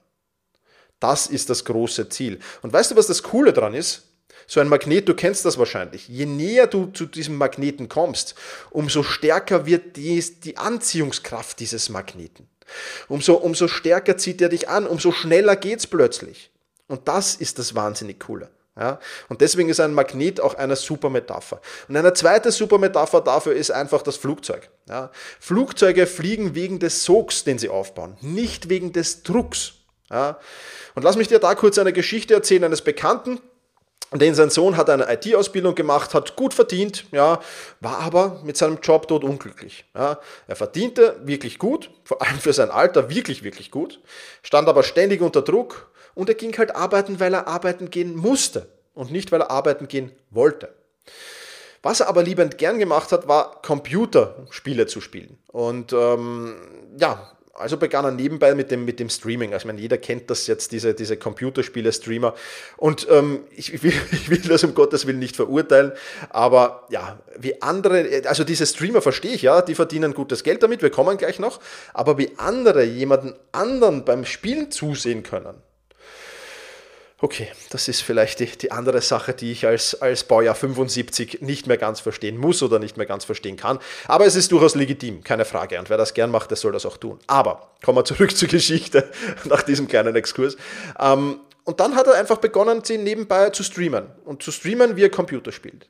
Das 1.00 1.26
ist 1.26 1.50
das 1.50 1.64
große 1.64 2.08
Ziel. 2.08 2.38
Und 2.62 2.72
weißt 2.72 2.92
du, 2.92 2.96
was 2.96 3.08
das 3.08 3.24
Coole 3.24 3.52
daran 3.52 3.74
ist? 3.74 4.04
So 4.46 4.60
ein 4.60 4.68
Magnet, 4.68 5.08
du 5.08 5.14
kennst 5.14 5.44
das 5.44 5.58
wahrscheinlich. 5.58 6.08
Je 6.08 6.24
näher 6.24 6.68
du 6.68 6.86
zu 6.86 7.04
diesem 7.04 7.36
Magneten 7.36 7.88
kommst, 7.88 8.36
umso 8.70 9.02
stärker 9.02 9.66
wird 9.66 9.96
die, 9.96 10.24
die 10.44 10.56
Anziehungskraft 10.56 11.58
dieses 11.58 11.88
Magneten. 11.88 12.48
Umso, 13.08 13.34
umso 13.34 13.66
stärker 13.66 14.16
zieht 14.18 14.40
er 14.40 14.48
dich 14.48 14.68
an, 14.68 14.86
umso 14.86 15.10
schneller 15.10 15.56
geht's 15.56 15.88
plötzlich. 15.88 16.50
Und 16.86 17.08
das 17.08 17.34
ist 17.34 17.58
das 17.58 17.74
wahnsinnig 17.74 18.20
Coole. 18.20 18.50
Ja? 18.78 19.00
Und 19.28 19.40
deswegen 19.40 19.68
ist 19.68 19.80
ein 19.80 19.94
Magnet 19.94 20.40
auch 20.40 20.54
eine 20.54 20.76
super 20.76 21.10
Metapher. 21.10 21.60
Und 21.88 21.96
eine 21.96 22.12
zweite 22.12 22.52
super 22.52 22.78
Metapher 22.78 23.20
dafür 23.20 23.54
ist 23.54 23.70
einfach 23.70 24.02
das 24.02 24.16
Flugzeug. 24.16 24.68
Ja? 24.88 25.10
Flugzeuge 25.40 26.06
fliegen 26.06 26.54
wegen 26.54 26.78
des 26.78 27.04
Sogs, 27.04 27.44
den 27.44 27.58
sie 27.58 27.68
aufbauen, 27.68 28.16
nicht 28.20 28.68
wegen 28.68 28.92
des 28.92 29.22
Drucks. 29.22 29.72
Ja? 30.10 30.38
Und 30.94 31.02
lass 31.02 31.16
mich 31.16 31.28
dir 31.28 31.38
da 31.38 31.54
kurz 31.54 31.78
eine 31.78 31.92
Geschichte 31.92 32.34
erzählen 32.34 32.64
eines 32.64 32.82
Bekannten, 32.82 33.40
denn 34.12 34.34
sein 34.34 34.50
Sohn 34.50 34.76
hat 34.76 34.88
eine 34.88 35.12
IT-Ausbildung 35.12 35.74
gemacht, 35.74 36.14
hat 36.14 36.36
gut 36.36 36.54
verdient, 36.54 37.06
ja, 37.10 37.40
war 37.80 37.98
aber 37.98 38.40
mit 38.44 38.56
seinem 38.56 38.78
Job 38.80 39.08
dort 39.08 39.24
unglücklich. 39.24 39.84
Ja. 39.96 40.20
Er 40.46 40.56
verdiente 40.56 41.20
wirklich 41.24 41.58
gut, 41.58 41.90
vor 42.04 42.22
allem 42.22 42.38
für 42.38 42.52
sein 42.52 42.70
Alter 42.70 43.10
wirklich, 43.10 43.42
wirklich 43.42 43.72
gut, 43.72 44.00
stand 44.42 44.68
aber 44.68 44.84
ständig 44.84 45.22
unter 45.22 45.42
Druck 45.42 45.90
und 46.16 46.28
er 46.28 46.34
ging 46.34 46.56
halt 46.58 46.74
arbeiten, 46.74 47.20
weil 47.20 47.34
er 47.34 47.46
arbeiten 47.46 47.90
gehen 47.90 48.16
musste 48.16 48.66
und 48.94 49.12
nicht, 49.12 49.30
weil 49.30 49.42
er 49.42 49.50
arbeiten 49.52 49.86
gehen 49.86 50.10
wollte. 50.30 50.74
Was 51.82 52.00
er 52.00 52.08
aber 52.08 52.24
liebend 52.24 52.58
gern 52.58 52.80
gemacht 52.80 53.12
hat, 53.12 53.28
war 53.28 53.62
Computerspiele 53.62 54.86
zu 54.86 55.00
spielen. 55.00 55.38
Und 55.52 55.92
ähm, 55.92 56.56
ja, 56.98 57.30
also 57.54 57.76
begann 57.76 58.04
er 58.04 58.10
nebenbei 58.10 58.54
mit 58.54 58.70
dem, 58.70 58.84
mit 58.84 58.98
dem 58.98 59.08
Streaming. 59.08 59.52
Also 59.52 59.64
ich 59.64 59.66
meine, 59.66 59.80
jeder 59.80 59.98
kennt 59.98 60.30
das 60.30 60.46
jetzt, 60.46 60.72
diese, 60.72 60.94
diese 60.94 61.16
Computerspiele-Streamer. 61.16 62.34
Und 62.78 63.06
ähm, 63.10 63.40
ich, 63.54 63.82
will, 63.82 63.92
ich 64.12 64.30
will 64.30 64.40
das 64.40 64.64
um 64.64 64.74
Gottes 64.74 65.06
Willen 65.06 65.18
nicht 65.18 65.36
verurteilen, 65.36 65.92
aber 66.30 66.86
ja, 66.88 67.18
wie 67.38 67.60
andere, 67.62 68.22
also 68.24 68.42
diese 68.42 68.66
Streamer 68.66 69.02
verstehe 69.02 69.34
ich 69.34 69.42
ja, 69.42 69.60
die 69.62 69.74
verdienen 69.74 70.14
gutes 70.14 70.42
Geld 70.44 70.62
damit, 70.62 70.82
wir 70.82 70.90
kommen 70.90 71.18
gleich 71.18 71.38
noch, 71.38 71.60
aber 71.92 72.16
wie 72.18 72.32
andere 72.38 72.84
jemanden 72.84 73.34
anderen 73.52 74.04
beim 74.04 74.24
Spielen 74.24 74.70
zusehen 74.70 75.22
können, 75.22 75.62
Okay, 77.18 77.48
das 77.70 77.88
ist 77.88 78.02
vielleicht 78.02 78.40
die, 78.40 78.46
die 78.46 78.72
andere 78.72 79.00
Sache, 79.00 79.32
die 79.32 79.50
ich 79.50 79.66
als, 79.66 80.02
als 80.02 80.24
Baujahr 80.24 80.54
75 80.54 81.40
nicht 81.40 81.66
mehr 81.66 81.78
ganz 81.78 82.00
verstehen 82.00 82.36
muss 82.36 82.62
oder 82.62 82.78
nicht 82.78 82.98
mehr 82.98 83.06
ganz 83.06 83.24
verstehen 83.24 83.56
kann. 83.56 83.78
Aber 84.06 84.26
es 84.26 84.36
ist 84.36 84.52
durchaus 84.52 84.74
legitim, 84.74 85.24
keine 85.24 85.46
Frage. 85.46 85.78
Und 85.78 85.88
wer 85.88 85.96
das 85.96 86.12
gern 86.12 86.30
macht, 86.30 86.50
der 86.50 86.58
soll 86.58 86.72
das 86.72 86.84
auch 86.84 86.98
tun. 86.98 87.18
Aber 87.26 87.70
kommen 87.82 87.96
wir 87.96 88.04
zurück 88.04 88.36
zur 88.36 88.48
Geschichte 88.48 89.10
nach 89.44 89.62
diesem 89.62 89.88
kleinen 89.88 90.14
Exkurs. 90.14 90.58
Ähm, 91.00 91.40
und 91.64 91.80
dann 91.80 91.96
hat 91.96 92.06
er 92.06 92.14
einfach 92.14 92.36
begonnen, 92.36 92.84
sie 92.84 92.98
nebenbei 92.98 93.48
zu 93.48 93.62
streamen. 93.62 94.08
Und 94.26 94.42
zu 94.42 94.52
streamen, 94.52 94.96
wie 94.96 95.04
er 95.04 95.10
Computer 95.10 95.52
spielt. 95.52 95.88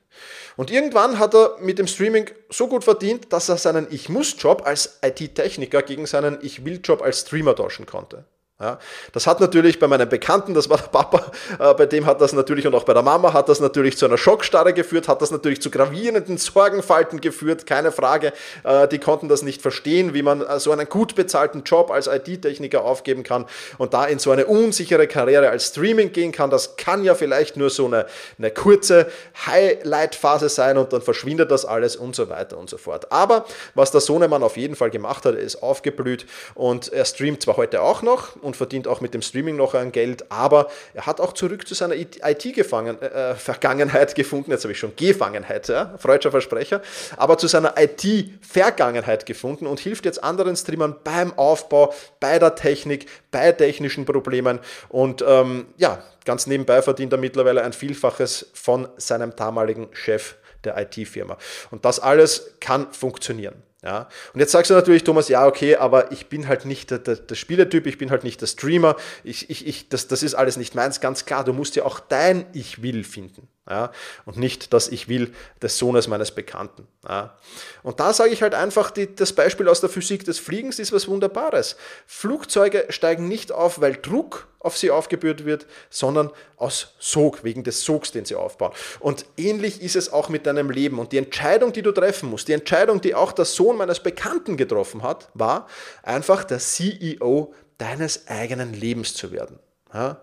Und 0.55 0.71
irgendwann 0.71 1.19
hat 1.19 1.35
er 1.35 1.57
mit 1.59 1.77
dem 1.77 1.87
Streaming 1.87 2.31
so 2.49 2.69
gut 2.69 2.85
verdient, 2.85 3.33
dass 3.33 3.49
er 3.49 3.57
seinen 3.57 3.87
Ich-Muss-Job 3.91 4.65
als 4.65 4.99
IT-Techniker 5.03 5.81
gegen 5.81 6.05
seinen 6.05 6.39
Ich-Will-Job 6.41 7.01
als 7.01 7.19
Streamer 7.19 7.53
tauschen 7.53 7.85
konnte. 7.85 8.23
Ja, 8.59 8.79
das 9.11 9.27
hat 9.27 9.39
natürlich 9.39 9.77
bei 9.77 9.87
meinem 9.87 10.09
Bekannten, 10.09 10.55
das 10.55 10.67
war 10.67 10.77
der 10.77 10.87
Papa, 10.87 11.31
äh, 11.59 11.75
bei 11.75 11.85
dem 11.85 12.07
hat 12.07 12.19
das 12.21 12.33
natürlich 12.33 12.65
und 12.65 12.73
auch 12.73 12.85
bei 12.85 12.93
der 12.95 13.03
Mama 13.03 13.31
hat 13.31 13.49
das 13.49 13.59
natürlich 13.59 13.99
zu 13.99 14.07
einer 14.07 14.17
Schockstarre 14.17 14.73
geführt, 14.73 15.07
hat 15.07 15.21
das 15.21 15.29
natürlich 15.29 15.61
zu 15.61 15.69
gravierenden 15.69 16.39
Sorgenfalten 16.39 17.21
geführt, 17.21 17.67
keine 17.67 17.91
Frage. 17.91 18.33
Äh, 18.63 18.87
die 18.87 18.97
konnten 18.97 19.29
das 19.29 19.43
nicht 19.43 19.61
verstehen, 19.61 20.15
wie 20.15 20.23
man 20.23 20.41
äh, 20.41 20.59
so 20.59 20.71
einen 20.71 20.89
gut 20.89 21.13
bezahlten 21.13 21.65
Job 21.65 21.91
als 21.91 22.07
IT-Techniker 22.07 22.83
aufgeben 22.83 23.21
kann 23.21 23.45
und 23.77 23.93
da 23.93 24.05
in 24.05 24.17
so 24.17 24.31
eine 24.31 24.47
unsichere 24.47 25.05
Karriere 25.05 25.51
als 25.51 25.67
Streaming 25.67 26.11
gehen 26.11 26.31
kann. 26.31 26.49
Das 26.49 26.77
kann 26.77 27.03
ja 27.03 27.13
vielleicht 27.13 27.57
nur 27.57 27.69
so 27.69 27.85
eine, 27.85 28.07
eine 28.39 28.49
kurze 28.49 29.05
Highlight-Phase 29.45 30.49
sein 30.49 30.79
und 30.79 30.93
dann 30.93 31.03
verschwindet 31.03 31.51
das 31.51 31.63
alles 31.63 31.95
und 31.95 32.15
so 32.15 32.27
weiter 32.29 32.57
und 32.57 32.71
so 32.71 32.79
fort. 32.79 33.11
Aber 33.11 33.45
was 33.75 33.91
der 33.91 34.01
Sohnemann 34.01 34.41
auf 34.41 34.57
jeden 34.57 34.75
Fall 34.75 34.89
gemacht 34.89 35.25
hat, 35.25 35.35
ist 35.35 35.61
aufgeblüht 35.61 36.25
und 36.55 36.91
er 36.91 37.05
streamt 37.05 37.43
zwar 37.43 37.57
heute 37.57 37.83
auch 37.83 38.01
noch, 38.01 38.35
und 38.47 38.55
verdient 38.55 38.87
auch 38.87 39.01
mit 39.01 39.13
dem 39.13 39.21
Streaming 39.21 39.57
noch 39.57 39.75
ein 39.75 39.91
Geld, 39.91 40.31
aber 40.31 40.69
er 40.93 41.05
hat 41.05 41.21
auch 41.21 41.33
zurück 41.33 41.67
zu 41.67 41.75
seiner 41.75 41.95
IT-Vergangenheit 41.95 44.11
äh, 44.11 44.15
gefunden, 44.15 44.49
jetzt 44.51 44.63
habe 44.63 44.71
ich 44.71 44.79
schon 44.79 44.95
Gefangenheit, 44.95 45.67
ja, 45.67 45.95
freudscher 45.97 46.31
Versprecher, 46.31 46.81
aber 47.17 47.37
zu 47.37 47.47
seiner 47.47 47.75
IT-Vergangenheit 47.77 49.25
gefunden 49.25 49.67
und 49.67 49.79
hilft 49.79 50.05
jetzt 50.05 50.23
anderen 50.23 50.55
Streamern 50.55 50.95
beim 51.03 51.37
Aufbau, 51.37 51.93
bei 52.19 52.39
der 52.39 52.55
Technik, 52.55 53.07
bei 53.29 53.51
technischen 53.51 54.05
Problemen 54.05 54.59
und 54.89 55.23
ähm, 55.27 55.67
ja, 55.77 56.01
ganz 56.25 56.47
nebenbei 56.47 56.81
verdient 56.81 57.11
er 57.11 57.19
mittlerweile 57.19 57.61
ein 57.63 57.73
Vielfaches 57.73 58.49
von 58.53 58.87
seinem 58.97 59.35
damaligen 59.35 59.89
Chef 59.91 60.35
der 60.63 60.77
IT-Firma. 60.77 61.37
Und 61.71 61.83
das 61.85 61.99
alles 61.99 62.55
kann 62.59 62.93
funktionieren. 62.93 63.63
Ja? 63.87 64.09
Und 64.33 64.41
jetzt 64.41 64.51
sagst 64.51 64.69
du 64.69 64.75
natürlich, 64.75 65.05
Thomas, 65.05 65.29
ja, 65.29 65.47
okay, 65.47 65.77
aber 65.77 66.11
ich 66.11 66.27
bin 66.27 66.49
halt 66.49 66.65
nicht 66.65 66.91
der, 66.91 66.99
der, 66.99 67.15
der 67.15 67.35
Spieletyp, 67.35 67.87
ich 67.87 67.97
bin 67.97 68.11
halt 68.11 68.25
nicht 68.25 68.41
der 68.41 68.47
Streamer, 68.47 68.97
ich, 69.23 69.49
ich, 69.49 69.65
ich, 69.65 69.87
das, 69.87 70.09
das 70.09 70.23
ist 70.23 70.35
alles 70.35 70.57
nicht 70.57 70.75
meins. 70.75 70.99
Ganz 70.99 71.23
klar, 71.23 71.45
du 71.45 71.53
musst 71.53 71.77
ja 71.77 71.85
auch 71.85 72.01
dein 72.01 72.45
Ich 72.51 72.81
will 72.81 73.05
finden. 73.05 73.47
Ja? 73.69 73.91
Und 74.25 74.37
nicht 74.37 74.73
das 74.73 74.87
Ich 74.87 75.07
will 75.07 75.33
des 75.61 75.77
Sohnes 75.77 76.07
meines 76.07 76.31
Bekannten. 76.31 76.87
Ja? 77.07 77.37
Und 77.83 77.99
da 77.99 78.13
sage 78.13 78.31
ich 78.31 78.41
halt 78.41 78.53
einfach, 78.53 78.91
die, 78.91 79.13
das 79.13 79.33
Beispiel 79.33 79.67
aus 79.67 79.81
der 79.81 79.89
Physik 79.89 80.23
des 80.25 80.39
Fliegens 80.39 80.79
ist 80.79 80.91
was 80.91 81.07
Wunderbares. 81.07 81.75
Flugzeuge 82.05 82.85
steigen 82.89 83.27
nicht 83.27 83.51
auf, 83.51 83.81
weil 83.81 83.95
Druck 83.95 84.47
auf 84.59 84.77
sie 84.77 84.91
aufgebührt 84.91 85.45
wird, 85.45 85.65
sondern 85.89 86.31
aus 86.57 86.95
Sog, 86.99 87.43
wegen 87.43 87.63
des 87.63 87.83
Sogs, 87.83 88.11
den 88.11 88.25
sie 88.25 88.35
aufbauen. 88.35 88.73
Und 88.99 89.25
ähnlich 89.37 89.81
ist 89.81 89.95
es 89.95 90.11
auch 90.11 90.29
mit 90.29 90.45
deinem 90.45 90.69
Leben. 90.69 90.99
Und 90.99 91.11
die 91.11 91.17
Entscheidung, 91.17 91.73
die 91.73 91.81
du 91.81 91.91
treffen 91.91 92.29
musst, 92.29 92.47
die 92.47 92.53
Entscheidung, 92.53 93.01
die 93.01 93.15
auch 93.15 93.31
der 93.31 93.45
Sohn 93.45 93.77
meines 93.77 93.99
Bekannten 94.01 94.57
getroffen 94.57 95.03
hat, 95.03 95.29
war 95.33 95.67
einfach 96.03 96.43
der 96.43 96.59
CEO 96.59 97.53
deines 97.77 98.27
eigenen 98.27 98.73
Lebens 98.73 99.13
zu 99.13 99.31
werden. 99.31 99.59
Ja? 99.97 100.21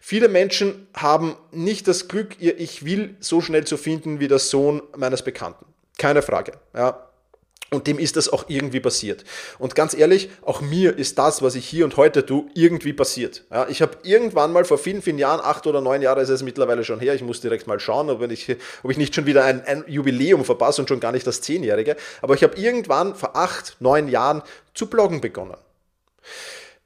Viele 0.00 0.28
Menschen 0.28 0.88
haben 0.94 1.36
nicht 1.52 1.86
das 1.86 2.08
Glück, 2.08 2.40
ihr 2.40 2.58
Ich 2.58 2.84
will 2.84 3.14
so 3.20 3.40
schnell 3.40 3.64
zu 3.64 3.76
finden 3.76 4.18
wie 4.18 4.26
der 4.26 4.40
Sohn 4.40 4.82
meines 4.96 5.22
Bekannten. 5.22 5.64
Keine 5.96 6.22
Frage. 6.22 6.54
Ja? 6.74 7.08
Und 7.70 7.86
dem 7.86 8.00
ist 8.00 8.16
das 8.16 8.28
auch 8.28 8.46
irgendwie 8.48 8.80
passiert. 8.80 9.24
Und 9.60 9.76
ganz 9.76 9.94
ehrlich, 9.94 10.28
auch 10.42 10.60
mir 10.60 10.98
ist 10.98 11.18
das, 11.18 11.40
was 11.40 11.54
ich 11.54 11.66
hier 11.66 11.84
und 11.84 11.96
heute 11.96 12.26
tue, 12.26 12.46
irgendwie 12.54 12.92
passiert. 12.92 13.44
Ja, 13.50 13.66
ich 13.68 13.80
habe 13.80 13.96
irgendwann 14.02 14.52
mal 14.52 14.64
vor 14.64 14.76
vielen, 14.76 15.00
vielen 15.00 15.18
Jahren, 15.18 15.40
acht 15.40 15.66
oder 15.66 15.80
neun 15.80 16.02
Jahre 16.02 16.20
ist 16.20 16.28
es 16.28 16.42
mittlerweile 16.42 16.84
schon 16.84 17.00
her, 17.00 17.14
ich 17.14 17.22
muss 17.22 17.40
direkt 17.40 17.68
mal 17.68 17.80
schauen, 17.80 18.10
ob 18.10 18.30
ich, 18.30 18.56
ob 18.82 18.90
ich 18.90 18.98
nicht 18.98 19.14
schon 19.14 19.24
wieder 19.24 19.44
ein, 19.44 19.64
ein 19.64 19.84
Jubiläum 19.86 20.44
verpasse 20.44 20.82
und 20.82 20.88
schon 20.88 21.00
gar 21.00 21.12
nicht 21.12 21.26
das 21.26 21.40
Zehnjährige. 21.40 21.96
Aber 22.20 22.34
ich 22.34 22.42
habe 22.42 22.56
irgendwann 22.56 23.14
vor 23.14 23.36
acht, 23.36 23.76
neun 23.80 24.08
Jahren 24.08 24.42
zu 24.74 24.86
bloggen 24.86 25.22
begonnen 25.22 25.56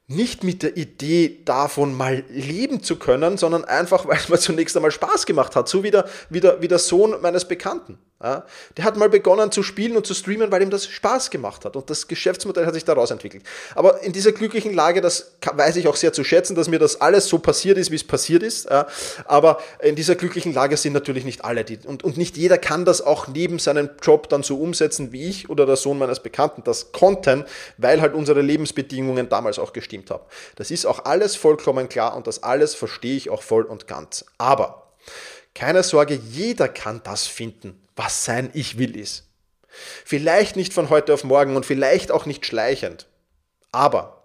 nicht 0.09 0.45
mit 0.45 0.63
der 0.63 0.77
Idee 0.77 1.41
davon 1.45 1.95
mal 1.95 2.23
leben 2.29 2.83
zu 2.83 2.97
können, 2.97 3.39
sondern 3.39 3.65
einfach, 3.65 4.07
weil 4.09 4.17
es 4.17 4.29
mir 4.29 4.39
zunächst 4.39 4.77
einmal 4.77 4.91
Spaß 4.91 5.27
gemacht 5.27 5.57
hat, 5.57 5.69
so 5.69 5.83
wie 5.83 5.91
der, 5.91 6.07
wie 6.31 6.41
der, 6.41 6.63
wie 6.63 6.69
der 6.69 6.79
Sohn 6.79 7.15
meines 7.21 7.47
Bekannten. 7.47 7.99
Ja, 8.23 8.47
der 8.79 8.85
hat 8.85 8.97
mal 8.97 9.11
begonnen 9.11 9.53
zu 9.53 9.63
spielen 9.63 9.95
und 9.95 10.07
zu 10.07 10.15
streamen, 10.15 10.51
weil 10.51 10.63
ihm 10.63 10.71
das 10.71 10.87
Spaß 10.87 11.29
gemacht 11.29 11.67
hat 11.67 11.77
und 11.77 11.91
das 11.91 12.09
Geschäftsmodell 12.09 12.65
hat 12.65 12.73
sich 12.73 12.87
daraus 12.87 13.11
entwickelt. 13.11 13.43
Aber 13.75 14.03
in 14.03 14.15
dieser 14.15 14.33
glücklichen 14.33 14.73
Lage, 14.73 15.03
das 15.03 15.33
weiß 15.53 15.77
ich 15.77 15.87
auch 15.87 15.97
sehr 15.97 16.15
zu 16.15 16.25
schätzen, 16.25 16.57
dass 16.57 16.69
mir 16.69 16.79
das 16.79 16.99
alles 17.03 17.29
so 17.29 17.39
passiert 17.39 17.77
ist, 17.77 17.91
wie 17.91 17.97
es 17.97 18.05
passiert 18.05 18.43
ist. 18.43 18.71
Ja, 18.71 18.87
aber 19.27 19.59
in 19.83 19.97
dieser 19.97 20.15
glücklichen 20.15 20.55
Lage 20.55 20.79
sind 20.79 20.95
natürlich 20.95 21.27
nicht 21.27 21.45
alle 21.45 21.63
die, 21.63 21.79
und, 21.85 22.05
und 22.05 22.17
nicht 22.17 22.39
jeder 22.39 22.57
kann 22.57 22.87
das 22.87 23.03
auch 23.03 23.29
neben 23.29 23.59
seinem 23.59 23.91
Job 24.01 24.31
dann 24.31 24.43
so 24.43 24.57
umsetzen, 24.57 25.13
wie 25.13 25.29
ich 25.29 25.51
oder 25.51 25.67
der 25.67 25.77
Sohn 25.77 25.99
meines 25.99 26.21
Bekannten 26.21 26.65
das 26.65 26.93
konnten, 26.93 27.45
weil 27.77 28.01
halt 28.01 28.15
unsere 28.15 28.41
Lebensbedingungen 28.41 29.29
damals 29.29 29.59
auch 29.59 29.75
gestimmt 29.75 30.11
haben. 30.11 30.25
Das 30.55 30.71
ist 30.71 30.87
auch 30.87 31.05
alles 31.05 31.37
vollkommen 31.37 31.91
klar 31.91 32.17
und 32.17 32.27
das 32.27 32.43
alles 32.43 32.75
verstehe 32.75 33.19
ich 33.19 33.29
auch 33.29 33.43
voll 33.43 33.65
und 33.65 33.87
ganz. 33.87 34.25
Aber 34.39 34.87
keine 35.57 35.83
Sorge, 35.83 36.15
jeder 36.15 36.69
kann 36.69 37.01
das 37.03 37.27
finden, 37.27 37.81
was 37.97 38.25
sein 38.25 38.51
Ich 38.53 38.79
will 38.79 38.97
ist. 38.97 39.25
Vielleicht 40.05 40.55
nicht 40.55 40.73
von 40.73 40.91
heute 40.91 41.13
auf 41.13 41.25
morgen 41.25 41.57
und 41.57 41.67
vielleicht 41.67 42.11
auch 42.11 42.27
nicht 42.27 42.47
schleichend. 42.47 43.07
Aber 43.73 44.23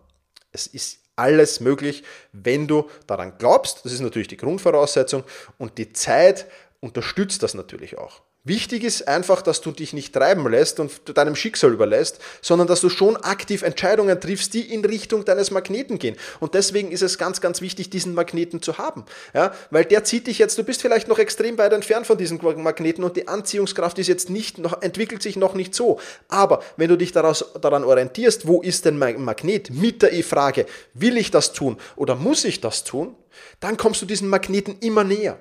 es 0.52 0.68
ist 0.68 1.00
alles 1.16 1.60
möglich, 1.60 2.04
wenn 2.32 2.68
du 2.68 2.90
daran 3.08 3.38
glaubst. 3.38 3.86
Das 3.86 3.94
ist 3.94 4.02
natürlich 4.02 4.28
die 4.28 4.38
Grundvoraussetzung 4.38 5.24
und 5.58 5.78
die 5.78 5.94
Zeit 5.94 6.46
unterstützt 6.80 7.44
das 7.44 7.54
natürlich 7.54 7.98
auch. 7.98 8.22
Wichtig 8.44 8.84
ist 8.84 9.08
einfach, 9.08 9.44
dass 9.44 9.62
du 9.62 9.70
dich 9.70 9.94
nicht 9.94 10.16
treiben 10.16 10.50
lässt 10.50 10.80
und 10.80 11.16
deinem 11.16 11.36
Schicksal 11.36 11.72
überlässt, 11.72 12.18
sondern 12.42 12.68
dass 12.68 12.82
du 12.82 12.90
schon 12.90 13.16
aktiv 13.16 13.62
Entscheidungen 13.62 14.20
triffst, 14.20 14.56
die 14.56 14.74
in 14.74 14.84
Richtung 14.84 15.26
deines 15.26 15.52
Magneten 15.52 16.00
gehen. 16.00 16.16
Und 16.40 16.56
deswegen 16.56 16.92
ist 16.92 17.04
es 17.04 17.20
ganz, 17.20 17.40
ganz 17.40 17.62
wichtig, 17.62 17.92
diesen 17.92 18.16
Magneten 18.16 18.60
zu 18.60 18.80
haben. 18.80 19.06
Ja, 19.36 19.54
weil 19.70 19.86
der 19.86 20.06
zieht 20.06 20.26
dich 20.26 20.40
jetzt, 20.40 20.58
du 20.58 20.64
bist 20.64 20.82
vielleicht 20.82 21.08
noch 21.08 21.20
extrem 21.20 21.60
weit 21.60 21.72
entfernt 21.72 22.08
von 22.08 22.18
diesem 22.18 22.40
Magneten 22.64 23.04
und 23.04 23.16
die 23.16 23.28
Anziehungskraft 23.28 24.00
ist 24.00 24.08
jetzt 24.08 24.32
nicht, 24.32 24.58
noch, 24.58 24.82
entwickelt 24.82 25.22
sich 25.22 25.36
noch 25.36 25.54
nicht 25.54 25.76
so. 25.76 26.00
Aber 26.28 26.64
wenn 26.78 26.90
du 26.90 26.98
dich 26.98 27.12
daraus, 27.12 27.46
daran 27.62 27.84
orientierst, 27.84 28.48
wo 28.48 28.64
ist 28.64 28.86
denn 28.86 28.98
mein 28.98 29.22
Magnet 29.24 29.70
mit 29.70 30.02
der 30.02 30.14
E-Frage, 30.14 30.66
will 30.96 31.18
ich 31.18 31.30
das 31.30 31.54
tun 31.54 31.78
oder 31.96 32.16
muss 32.16 32.44
ich 32.44 32.60
das 32.60 32.86
tun, 32.86 33.16
dann 33.60 33.78
kommst 33.78 34.02
du 34.02 34.08
diesen 34.08 34.30
Magneten 34.30 34.78
immer 34.80 35.04
näher. 35.04 35.38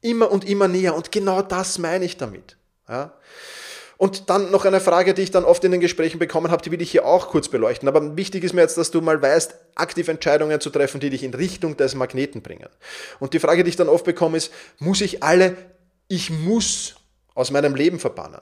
Immer 0.00 0.30
und 0.30 0.48
immer 0.48 0.68
näher. 0.68 0.94
Und 0.94 1.12
genau 1.12 1.42
das 1.42 1.78
meine 1.78 2.04
ich 2.04 2.16
damit. 2.16 2.56
Ja? 2.88 3.12
Und 3.98 4.30
dann 4.30 4.52
noch 4.52 4.64
eine 4.64 4.78
Frage, 4.78 5.12
die 5.12 5.22
ich 5.22 5.32
dann 5.32 5.44
oft 5.44 5.64
in 5.64 5.72
den 5.72 5.80
Gesprächen 5.80 6.20
bekommen 6.20 6.52
habe, 6.52 6.62
die 6.62 6.70
will 6.70 6.80
ich 6.80 6.90
hier 6.92 7.04
auch 7.04 7.28
kurz 7.28 7.48
beleuchten. 7.48 7.88
Aber 7.88 8.16
wichtig 8.16 8.44
ist 8.44 8.52
mir 8.52 8.60
jetzt, 8.60 8.78
dass 8.78 8.92
du 8.92 9.00
mal 9.00 9.20
weißt, 9.20 9.56
aktiv 9.74 10.06
Entscheidungen 10.06 10.60
zu 10.60 10.70
treffen, 10.70 11.00
die 11.00 11.10
dich 11.10 11.24
in 11.24 11.34
Richtung 11.34 11.76
des 11.76 11.96
Magneten 11.96 12.40
bringen. 12.40 12.68
Und 13.18 13.34
die 13.34 13.40
Frage, 13.40 13.64
die 13.64 13.70
ich 13.70 13.76
dann 13.76 13.88
oft 13.88 14.04
bekomme, 14.04 14.36
ist, 14.38 14.52
muss 14.78 15.00
ich 15.00 15.22
alle 15.24 15.56
Ich 16.06 16.30
muss 16.30 16.94
aus 17.34 17.50
meinem 17.50 17.74
Leben 17.74 17.98
verbannen? 17.98 18.40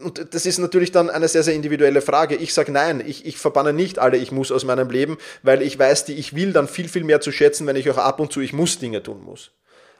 Und 0.00 0.34
das 0.34 0.46
ist 0.46 0.58
natürlich 0.58 0.92
dann 0.92 1.10
eine 1.10 1.28
sehr, 1.28 1.42
sehr 1.42 1.54
individuelle 1.54 2.00
Frage. 2.00 2.36
Ich 2.36 2.54
sage 2.54 2.72
nein, 2.72 3.02
ich, 3.04 3.26
ich 3.26 3.38
verbanne 3.38 3.72
nicht 3.72 3.98
alle 3.98 4.16
Ich 4.16 4.32
muss 4.32 4.52
aus 4.52 4.64
meinem 4.64 4.90
Leben, 4.90 5.18
weil 5.42 5.62
ich 5.62 5.78
weiß, 5.78 6.04
die 6.04 6.14
Ich 6.14 6.34
will 6.34 6.52
dann 6.52 6.68
viel, 6.68 6.88
viel 6.88 7.04
mehr 7.04 7.20
zu 7.20 7.32
schätzen, 7.32 7.66
wenn 7.66 7.76
ich 7.76 7.90
auch 7.90 7.98
ab 7.98 8.20
und 8.20 8.32
zu 8.32 8.40
Ich 8.40 8.52
muss 8.52 8.78
Dinge 8.78 9.02
tun 9.02 9.22
muss. 9.24 9.50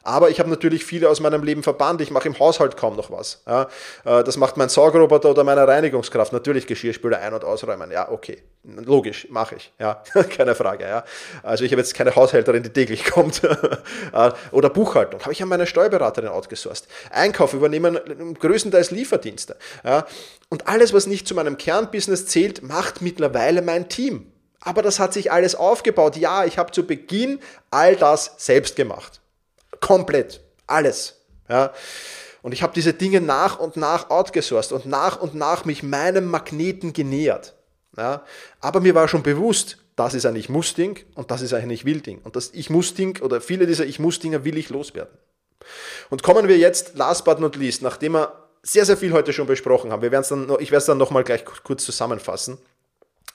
Aber 0.08 0.30
ich 0.30 0.40
habe 0.40 0.48
natürlich 0.48 0.86
viele 0.86 1.10
aus 1.10 1.20
meinem 1.20 1.42
Leben 1.42 1.62
verbannt. 1.62 2.00
Ich 2.00 2.10
mache 2.10 2.28
im 2.28 2.38
Haushalt 2.38 2.78
kaum 2.78 2.96
noch 2.96 3.10
was. 3.10 3.42
Ja, 3.46 3.68
äh, 4.06 4.24
das 4.24 4.38
macht 4.38 4.56
mein 4.56 4.70
Saugroboter 4.70 5.28
oder 5.28 5.44
meine 5.44 5.68
Reinigungskraft. 5.68 6.32
Natürlich 6.32 6.66
Geschirrspüler 6.66 7.18
ein- 7.18 7.34
und 7.34 7.44
ausräumen. 7.44 7.90
Ja, 7.90 8.10
okay. 8.10 8.42
Logisch, 8.64 9.26
mache 9.28 9.56
ich. 9.56 9.70
Ja, 9.78 10.02
keine 10.30 10.54
Frage. 10.54 10.84
Ja. 10.84 11.04
Also 11.42 11.64
ich 11.64 11.72
habe 11.72 11.82
jetzt 11.82 11.92
keine 11.92 12.16
Haushälterin, 12.16 12.62
die 12.62 12.70
täglich 12.70 13.04
kommt. 13.10 13.42
Äh, 13.44 14.30
oder 14.50 14.70
Buchhaltung. 14.70 15.20
Habe 15.20 15.32
ich 15.32 15.42
an 15.42 15.50
meine 15.50 15.66
Steuerberaterin 15.66 16.30
outgesourced. 16.30 16.88
Einkauf 17.10 17.52
übernehmen 17.52 17.98
größtenteils 18.38 18.90
Lieferdienste. 18.90 19.56
Ja. 19.84 20.06
Und 20.48 20.68
alles, 20.68 20.94
was 20.94 21.06
nicht 21.06 21.28
zu 21.28 21.34
meinem 21.34 21.58
Kernbusiness 21.58 22.24
zählt, 22.24 22.62
macht 22.62 23.02
mittlerweile 23.02 23.60
mein 23.60 23.90
Team. 23.90 24.32
Aber 24.60 24.80
das 24.80 25.00
hat 25.00 25.12
sich 25.12 25.30
alles 25.30 25.54
aufgebaut. 25.54 26.16
Ja, 26.16 26.46
ich 26.46 26.56
habe 26.56 26.72
zu 26.72 26.86
Beginn 26.86 27.40
all 27.70 27.94
das 27.94 28.36
selbst 28.38 28.74
gemacht. 28.74 29.20
Komplett. 29.80 30.40
Alles. 30.66 31.20
Ja. 31.48 31.72
Und 32.42 32.52
ich 32.52 32.62
habe 32.62 32.72
diese 32.74 32.94
Dinge 32.94 33.20
nach 33.20 33.58
und 33.58 33.76
nach 33.76 34.10
outgesourced 34.10 34.72
und 34.72 34.86
nach 34.86 35.20
und 35.20 35.34
nach 35.34 35.64
mich 35.64 35.82
meinem 35.82 36.26
Magneten 36.26 36.92
genähert. 36.92 37.54
Ja. 37.96 38.24
Aber 38.60 38.80
mir 38.80 38.94
war 38.94 39.08
schon 39.08 39.22
bewusst, 39.22 39.78
das 39.96 40.14
ist 40.14 40.26
ein 40.26 40.36
Ich-Muss-Ding 40.36 41.00
und 41.14 41.30
das 41.30 41.42
ist 41.42 41.52
ein 41.52 41.68
Ich-Will-Ding. 41.70 42.20
Und 42.22 42.36
das 42.36 42.50
Ich-Muss-Ding 42.52 43.20
oder 43.22 43.40
viele 43.40 43.66
dieser 43.66 43.84
Ich-Muss-Dinger 43.84 44.44
will 44.44 44.56
ich 44.56 44.68
loswerden. 44.68 45.18
Und 46.08 46.22
kommen 46.22 46.46
wir 46.46 46.56
jetzt, 46.56 46.96
last 46.96 47.24
but 47.24 47.40
not 47.40 47.56
least, 47.56 47.82
nachdem 47.82 48.12
wir 48.12 48.32
sehr, 48.62 48.84
sehr 48.84 48.96
viel 48.96 49.12
heute 49.12 49.32
schon 49.32 49.46
besprochen 49.46 49.90
haben, 49.90 50.02
wir 50.02 50.10
dann 50.10 50.46
noch, 50.46 50.60
ich 50.60 50.70
werde 50.70 50.78
es 50.78 50.86
dann 50.86 50.98
nochmal 50.98 51.24
gleich 51.24 51.44
kurz 51.44 51.84
zusammenfassen, 51.84 52.58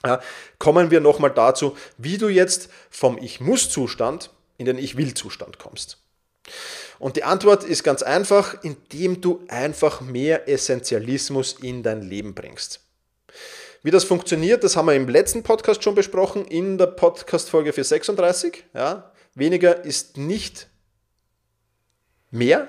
ja, 0.06 0.22
kommen 0.60 0.92
wir 0.92 1.00
nochmal 1.00 1.32
dazu, 1.32 1.78
wie 1.98 2.18
du 2.18 2.28
jetzt 2.28 2.70
vom 2.90 3.18
Ich-Muss-Zustand 3.18 4.32
in 4.58 4.66
den 4.66 4.78
Ich-Will-Zustand 4.78 5.60
kommst. 5.60 5.98
Und 7.00 7.16
die 7.16 7.24
Antwort 7.24 7.64
ist 7.64 7.84
ganz 7.84 8.04
einfach, 8.04 8.64
indem 8.64 9.22
du 9.22 9.44
einfach 9.48 10.02
mehr 10.02 10.48
Essentialismus 10.48 11.54
in 11.62 11.84
dein 11.84 12.02
Leben 12.02 12.34
bringst. 12.34 12.82
Wie 13.82 13.92
das 13.92 14.06
funktioniert, 14.06 14.64
das 14.64 14.78
haben 14.78 14.86
wir 14.86 14.96
im 14.96 15.10
letzten 15.10 15.44
Podcast 15.44 15.84
schon 15.84 15.96
besprochen, 15.96 16.46
in 16.46 16.78
der 16.78 16.88
Podcast-Folge 16.88 17.74
für 17.74 17.84
36. 17.84 18.64
Ja, 18.74 19.12
weniger 19.36 19.84
ist 19.84 20.18
nicht 20.18 20.70
mehr, 22.32 22.68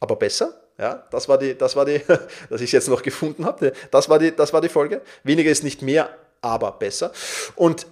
aber 0.00 0.16
besser. 0.16 0.60
Ja, 0.78 1.06
das 1.10 1.28
war 1.28 1.38
die, 1.38 1.56
das 1.56 1.76
war 1.76 1.84
die, 1.84 2.00
dass 2.50 2.60
ich 2.60 2.68
es 2.68 2.72
jetzt 2.72 2.88
noch 2.88 3.02
gefunden 3.02 3.44
habe. 3.44 3.72
Das 3.90 4.08
war 4.08 4.18
die, 4.18 4.34
das 4.34 4.52
war 4.52 4.60
die 4.60 4.68
Folge. 4.68 5.02
Weniger 5.22 5.50
ist 5.50 5.62
nicht 5.62 5.82
mehr, 5.82 6.16
aber 6.40 6.72
besser. 6.72 7.12
Und 7.54 7.86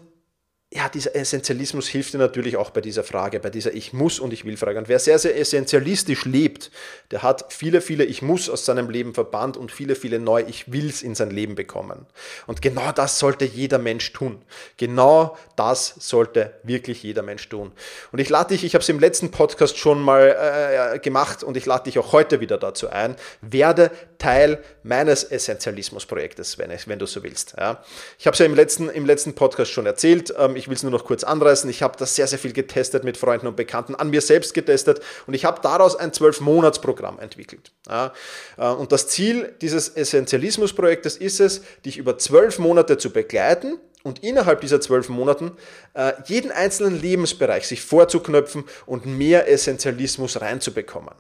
ja, 0.71 0.91
dieser 0.91 1.17
Essentialismus 1.17 1.89
hilft 1.89 2.13
dir 2.13 2.19
natürlich 2.19 2.59
auch 2.59 2.69
bei 2.69 2.83
dieser 2.83 3.03
Frage, 3.03 3.41
bei 3.41 3.49
dieser 3.49 3.73
Ich 3.73 3.95
muss 3.95 4.21
und 4.21 4.35
ich 4.35 4.45
will 4.45 4.59
Frage. 4.59 4.79
Und 4.79 4.89
wer 4.89 4.99
sehr, 4.99 5.19
sehr 5.19 5.39
essentialistisch 5.39 6.27
lebt, 6.27 6.71
der 7.11 7.23
hat 7.23 7.47
viele, 7.49 7.81
viele 7.81 8.05
Ich 8.05 8.21
muss 8.21 8.51
aus 8.51 8.67
seinem 8.67 8.91
Leben 8.91 9.15
verbannt 9.15 9.57
und 9.57 9.73
viele, 9.73 9.95
viele 9.95 10.19
neue 10.19 10.45
Ich 10.45 10.71
wills 10.71 11.01
in 11.01 11.15
sein 11.15 11.31
Leben 11.31 11.55
bekommen. 11.55 12.05
Und 12.47 12.61
genau 12.61 12.93
das 12.93 13.19
sollte 13.19 13.47
jeder 13.47 13.79
Mensch 13.79 14.13
tun. 14.13 14.43
Genau 14.77 15.39
das 15.57 15.95
sollte 16.01 16.53
wirklich 16.65 17.03
jeder 17.03 17.23
Mensch 17.23 17.49
tun. 17.49 17.73
Und 18.13 18.19
ich 18.19 18.29
lade 18.29 18.49
dich, 18.49 18.63
ich 18.63 18.75
habe 18.75 18.83
es 18.83 18.89
im 18.91 19.01
letzten 19.01 19.31
Podcast 19.31 19.79
schon 19.79 20.03
mal 20.03 20.93
äh, 20.95 20.99
gemacht 20.99 21.43
und 21.43 21.57
ich 21.57 21.65
lade 21.65 21.85
dich 21.85 21.99
auch 21.99 22.13
heute 22.13 22.41
wieder 22.41 22.59
dazu 22.59 22.91
ein, 22.91 23.17
werde 23.41 23.91
Teil 24.19 24.63
meines 24.83 25.25
Essentialismus-Projektes, 25.25 26.59
wenn, 26.59 26.71
wenn 26.87 26.99
du 26.99 27.07
so 27.07 27.23
willst. 27.23 27.55
Ja. 27.59 27.83
Ich 28.19 28.27
habe 28.27 28.35
es 28.35 28.39
ja 28.39 28.47
im 28.47 28.55
letzten, 28.55 28.89
im 28.89 29.07
letzten 29.07 29.35
Podcast 29.35 29.71
schon 29.71 29.87
erzählt. 29.87 30.35
Ähm, 30.37 30.57
ich 30.57 30.69
will 30.69 30.75
es 30.75 30.83
nur 30.83 30.93
noch 30.93 31.05
kurz 31.05 31.25
anreißen. 31.25 31.71
Ich 31.71 31.83
habe 31.83 31.97
das 31.99 32.15
sehr, 32.17 32.27
sehr 32.27 32.39
viel 32.39 32.53
getestet 32.53 33.05
mit 33.05 33.17
Freunden 33.17 33.47
und 33.47 33.57
Bekannten, 33.57 33.95
an 33.95 34.11
mir 34.11 34.21
selbst 34.21 34.55
getestet 34.55 35.01
und 35.27 35.35
ich 35.35 35.45
habe 35.45 35.61
daraus 35.63 35.97
ein 35.97 36.13
Zwölf-Monats-Programm 36.13 37.19
entwickelt. 37.19 37.73
Ja. 37.89 38.13
Äh, 38.57 38.69
und 38.69 38.93
das 38.93 39.09
Ziel 39.09 39.55
dieses 39.61 39.89
Essentialismus-Projektes 39.89 41.17
ist 41.17 41.41
es, 41.41 41.63
dich 41.85 41.97
über 41.99 42.19
zwölf 42.19 42.59
Monate 42.59 42.99
zu 42.99 43.11
begleiten 43.11 43.79
und 44.03 44.25
innerhalb 44.25 44.61
dieser 44.61 44.81
zwölf 44.81 45.09
Monaten 45.09 45.53
äh, 45.95 46.13
jeden 46.27 46.51
einzelnen 46.51 47.01
Lebensbereich 47.01 47.67
sich 47.67 47.83
vorzuknöpfen 47.83 48.65
und 48.87 49.07
mehr 49.07 49.49
Essentialismus 49.49 50.41
reinzubekommen. 50.41 51.15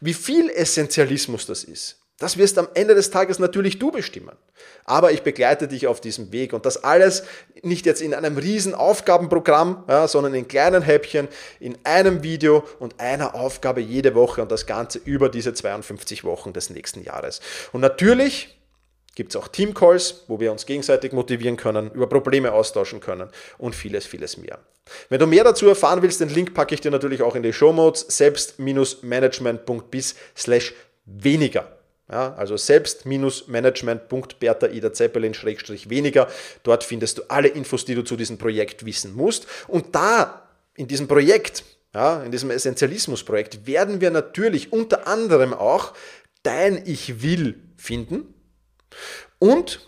Wie 0.00 0.14
viel 0.14 0.50
Essentialismus 0.50 1.46
das 1.46 1.64
ist, 1.64 2.03
das 2.18 2.38
wirst 2.38 2.58
am 2.58 2.68
Ende 2.74 2.94
des 2.94 3.10
Tages 3.10 3.40
natürlich 3.40 3.78
du 3.78 3.90
bestimmen. 3.90 4.36
Aber 4.84 5.12
ich 5.12 5.22
begleite 5.22 5.66
dich 5.66 5.88
auf 5.88 6.00
diesem 6.00 6.30
Weg 6.32 6.52
und 6.52 6.64
das 6.64 6.84
alles 6.84 7.24
nicht 7.62 7.86
jetzt 7.86 8.02
in 8.02 8.14
einem 8.14 8.36
riesen 8.36 8.74
Aufgabenprogramm, 8.74 9.84
ja, 9.88 10.06
sondern 10.06 10.34
in 10.34 10.46
kleinen 10.46 10.82
Häppchen, 10.82 11.26
in 11.58 11.76
einem 11.82 12.22
Video 12.22 12.62
und 12.78 13.00
einer 13.00 13.34
Aufgabe 13.34 13.80
jede 13.80 14.14
Woche 14.14 14.42
und 14.42 14.52
das 14.52 14.66
Ganze 14.66 15.00
über 15.04 15.28
diese 15.28 15.54
52 15.54 16.22
Wochen 16.24 16.52
des 16.52 16.70
nächsten 16.70 17.02
Jahres. 17.02 17.40
Und 17.72 17.80
natürlich 17.80 18.60
gibt 19.16 19.34
es 19.34 19.36
auch 19.36 19.48
Teamcalls, 19.48 20.24
wo 20.28 20.38
wir 20.40 20.52
uns 20.52 20.66
gegenseitig 20.66 21.12
motivieren 21.12 21.56
können, 21.56 21.90
über 21.92 22.08
Probleme 22.08 22.52
austauschen 22.52 23.00
können 23.00 23.30
und 23.58 23.74
vieles, 23.74 24.06
vieles 24.06 24.36
mehr. 24.36 24.60
Wenn 25.08 25.18
du 25.18 25.26
mehr 25.26 25.44
dazu 25.44 25.66
erfahren 25.66 26.02
willst, 26.02 26.20
den 26.20 26.28
Link 26.28 26.54
packe 26.54 26.74
ich 26.74 26.80
dir 26.80 26.90
natürlich 26.90 27.22
auch 27.22 27.34
in 27.34 27.42
die 27.42 27.52
Show 27.52 27.72
Notes 27.72 28.04
selbst-management.bis 28.08 30.14
weniger. 31.06 31.73
Ja, 32.10 32.34
also 32.34 32.58
selbst-management.bertha 32.58 34.68
Ida 34.68 34.92
Zeppelin-weniger. 34.92 36.28
Dort 36.62 36.84
findest 36.84 37.18
du 37.18 37.22
alle 37.28 37.48
Infos, 37.48 37.86
die 37.86 37.94
du 37.94 38.02
zu 38.02 38.16
diesem 38.16 38.36
Projekt 38.36 38.84
wissen 38.84 39.14
musst. 39.14 39.46
Und 39.68 39.94
da, 39.94 40.46
in 40.74 40.86
diesem 40.86 41.08
Projekt, 41.08 41.64
ja, 41.94 42.22
in 42.22 42.30
diesem 42.30 42.50
Essentialismus-Projekt, 42.50 43.66
werden 43.66 44.02
wir 44.02 44.10
natürlich 44.10 44.70
unter 44.70 45.06
anderem 45.06 45.54
auch 45.54 45.94
dein 46.42 46.86
Ich 46.86 47.22
will 47.22 47.62
finden. 47.78 48.34
Und 49.38 49.80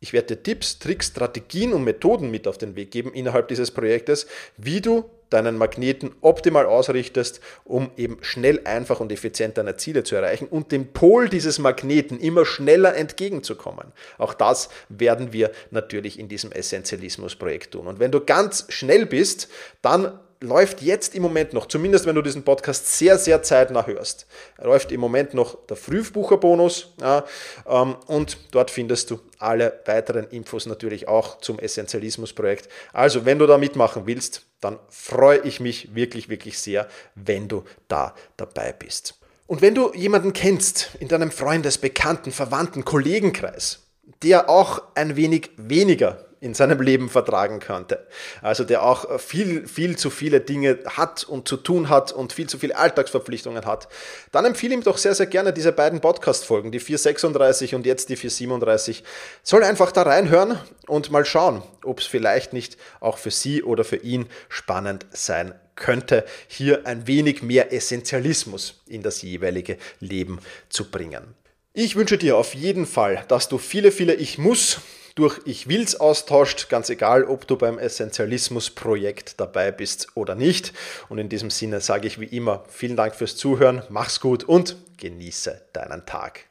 ich 0.00 0.14
werde 0.14 0.36
dir 0.36 0.42
Tipps, 0.42 0.78
Tricks, 0.78 1.08
Strategien 1.08 1.74
und 1.74 1.84
Methoden 1.84 2.30
mit 2.30 2.48
auf 2.48 2.56
den 2.56 2.74
Weg 2.74 2.90
geben 2.90 3.12
innerhalb 3.12 3.48
dieses 3.48 3.70
Projektes, 3.70 4.26
wie 4.56 4.80
du 4.80 5.10
deinen 5.30 5.56
Magneten 5.56 6.12
optimal 6.20 6.66
ausrichtest, 6.66 7.40
um 7.64 7.90
eben 7.96 8.18
schnell, 8.20 8.60
einfach 8.64 9.00
und 9.00 9.12
effizient 9.12 9.56
deine 9.56 9.76
Ziele 9.76 10.02
zu 10.04 10.16
erreichen 10.16 10.46
und 10.46 10.72
dem 10.72 10.92
Pol 10.92 11.28
dieses 11.28 11.58
Magneten 11.58 12.18
immer 12.18 12.44
schneller 12.44 12.94
entgegenzukommen. 12.96 13.92
Auch 14.18 14.34
das 14.34 14.68
werden 14.88 15.32
wir 15.32 15.50
natürlich 15.70 16.18
in 16.18 16.28
diesem 16.28 16.52
Essentialismus-Projekt 16.52 17.72
tun. 17.72 17.86
Und 17.86 18.00
wenn 18.00 18.10
du 18.10 18.20
ganz 18.20 18.66
schnell 18.68 19.06
bist, 19.06 19.48
dann 19.82 20.18
läuft 20.40 20.80
jetzt 20.80 21.14
im 21.14 21.22
Moment 21.22 21.52
noch, 21.52 21.66
zumindest 21.66 22.06
wenn 22.06 22.14
du 22.14 22.22
diesen 22.22 22.42
Podcast 22.42 22.96
sehr, 22.96 23.18
sehr 23.18 23.42
zeitnah 23.42 23.86
hörst, 23.86 24.26
läuft 24.58 24.90
im 24.90 25.00
Moment 25.00 25.34
noch 25.34 25.66
der 25.66 25.76
Frühbucherbonus 25.76 26.94
ja, 27.00 27.24
ähm, 27.68 27.96
und 28.06 28.38
dort 28.50 28.70
findest 28.70 29.10
du 29.10 29.20
alle 29.38 29.80
weiteren 29.84 30.26
Infos 30.28 30.66
natürlich 30.66 31.08
auch 31.08 31.38
zum 31.38 31.58
Essentialismus-Projekt. 31.58 32.68
Also, 32.92 33.24
wenn 33.26 33.38
du 33.38 33.46
da 33.46 33.58
mitmachen 33.58 34.06
willst, 34.06 34.46
dann 34.60 34.78
freue 34.88 35.40
ich 35.40 35.60
mich 35.60 35.94
wirklich, 35.94 36.28
wirklich 36.28 36.58
sehr, 36.58 36.88
wenn 37.14 37.48
du 37.48 37.64
da 37.88 38.14
dabei 38.36 38.72
bist. 38.72 39.14
Und 39.46 39.62
wenn 39.62 39.74
du 39.74 39.92
jemanden 39.94 40.32
kennst 40.32 40.90
in 41.00 41.08
deinem 41.08 41.30
Freundes-, 41.30 41.78
Bekannten-, 41.78 42.32
Verwandten-, 42.32 42.84
Kollegenkreis, 42.84 43.80
der 44.22 44.48
auch 44.48 44.82
ein 44.94 45.16
wenig 45.16 45.50
weniger 45.56 46.29
in 46.40 46.54
seinem 46.54 46.80
Leben 46.80 47.10
vertragen 47.10 47.60
könnte. 47.60 48.06
Also 48.40 48.64
der 48.64 48.82
auch 48.82 49.20
viel, 49.20 49.68
viel 49.68 49.96
zu 49.96 50.08
viele 50.08 50.40
Dinge 50.40 50.78
hat 50.86 51.24
und 51.24 51.46
zu 51.46 51.58
tun 51.58 51.90
hat 51.90 52.12
und 52.12 52.32
viel 52.32 52.48
zu 52.48 52.58
viele 52.58 52.76
Alltagsverpflichtungen 52.76 53.66
hat. 53.66 53.88
Dann 54.32 54.46
empfehle 54.46 54.74
ihm 54.74 54.82
doch 54.82 54.96
sehr, 54.96 55.14
sehr 55.14 55.26
gerne 55.26 55.52
diese 55.52 55.72
beiden 55.72 56.00
Podcast-Folgen, 56.00 56.72
die 56.72 56.80
436 56.80 57.74
und 57.74 57.84
jetzt 57.84 58.08
die 58.08 58.16
437. 58.16 59.04
Soll 59.42 59.62
einfach 59.64 59.92
da 59.92 60.02
reinhören 60.02 60.58
und 60.86 61.10
mal 61.10 61.26
schauen, 61.26 61.62
ob 61.84 62.00
es 62.00 62.06
vielleicht 62.06 62.54
nicht 62.54 62.78
auch 63.00 63.18
für 63.18 63.30
Sie 63.30 63.62
oder 63.62 63.84
für 63.84 63.96
ihn 63.96 64.26
spannend 64.48 65.06
sein 65.12 65.54
könnte, 65.76 66.24
hier 66.46 66.86
ein 66.86 67.06
wenig 67.06 67.42
mehr 67.42 67.72
Essentialismus 67.72 68.82
in 68.86 69.02
das 69.02 69.22
jeweilige 69.22 69.78
Leben 69.98 70.38
zu 70.68 70.90
bringen. 70.90 71.34
Ich 71.72 71.96
wünsche 71.96 72.18
dir 72.18 72.36
auf 72.36 72.54
jeden 72.54 72.86
Fall, 72.86 73.24
dass 73.28 73.48
du 73.48 73.58
viele, 73.58 73.92
viele 73.92 74.14
Ich 74.14 74.38
muss 74.38 74.80
durch 75.14 75.40
Ich 75.44 75.68
Wills 75.68 75.98
austauscht, 75.98 76.68
ganz 76.68 76.90
egal, 76.90 77.24
ob 77.24 77.46
du 77.46 77.56
beim 77.56 77.78
Essentialismus-Projekt 77.78 79.40
dabei 79.40 79.72
bist 79.72 80.08
oder 80.14 80.34
nicht. 80.34 80.72
Und 81.08 81.18
in 81.18 81.28
diesem 81.28 81.50
Sinne 81.50 81.80
sage 81.80 82.06
ich 82.06 82.20
wie 82.20 82.26
immer 82.26 82.64
vielen 82.68 82.96
Dank 82.96 83.14
fürs 83.14 83.36
Zuhören, 83.36 83.82
mach's 83.88 84.20
gut 84.20 84.44
und 84.44 84.76
genieße 84.98 85.68
deinen 85.72 86.06
Tag. 86.06 86.46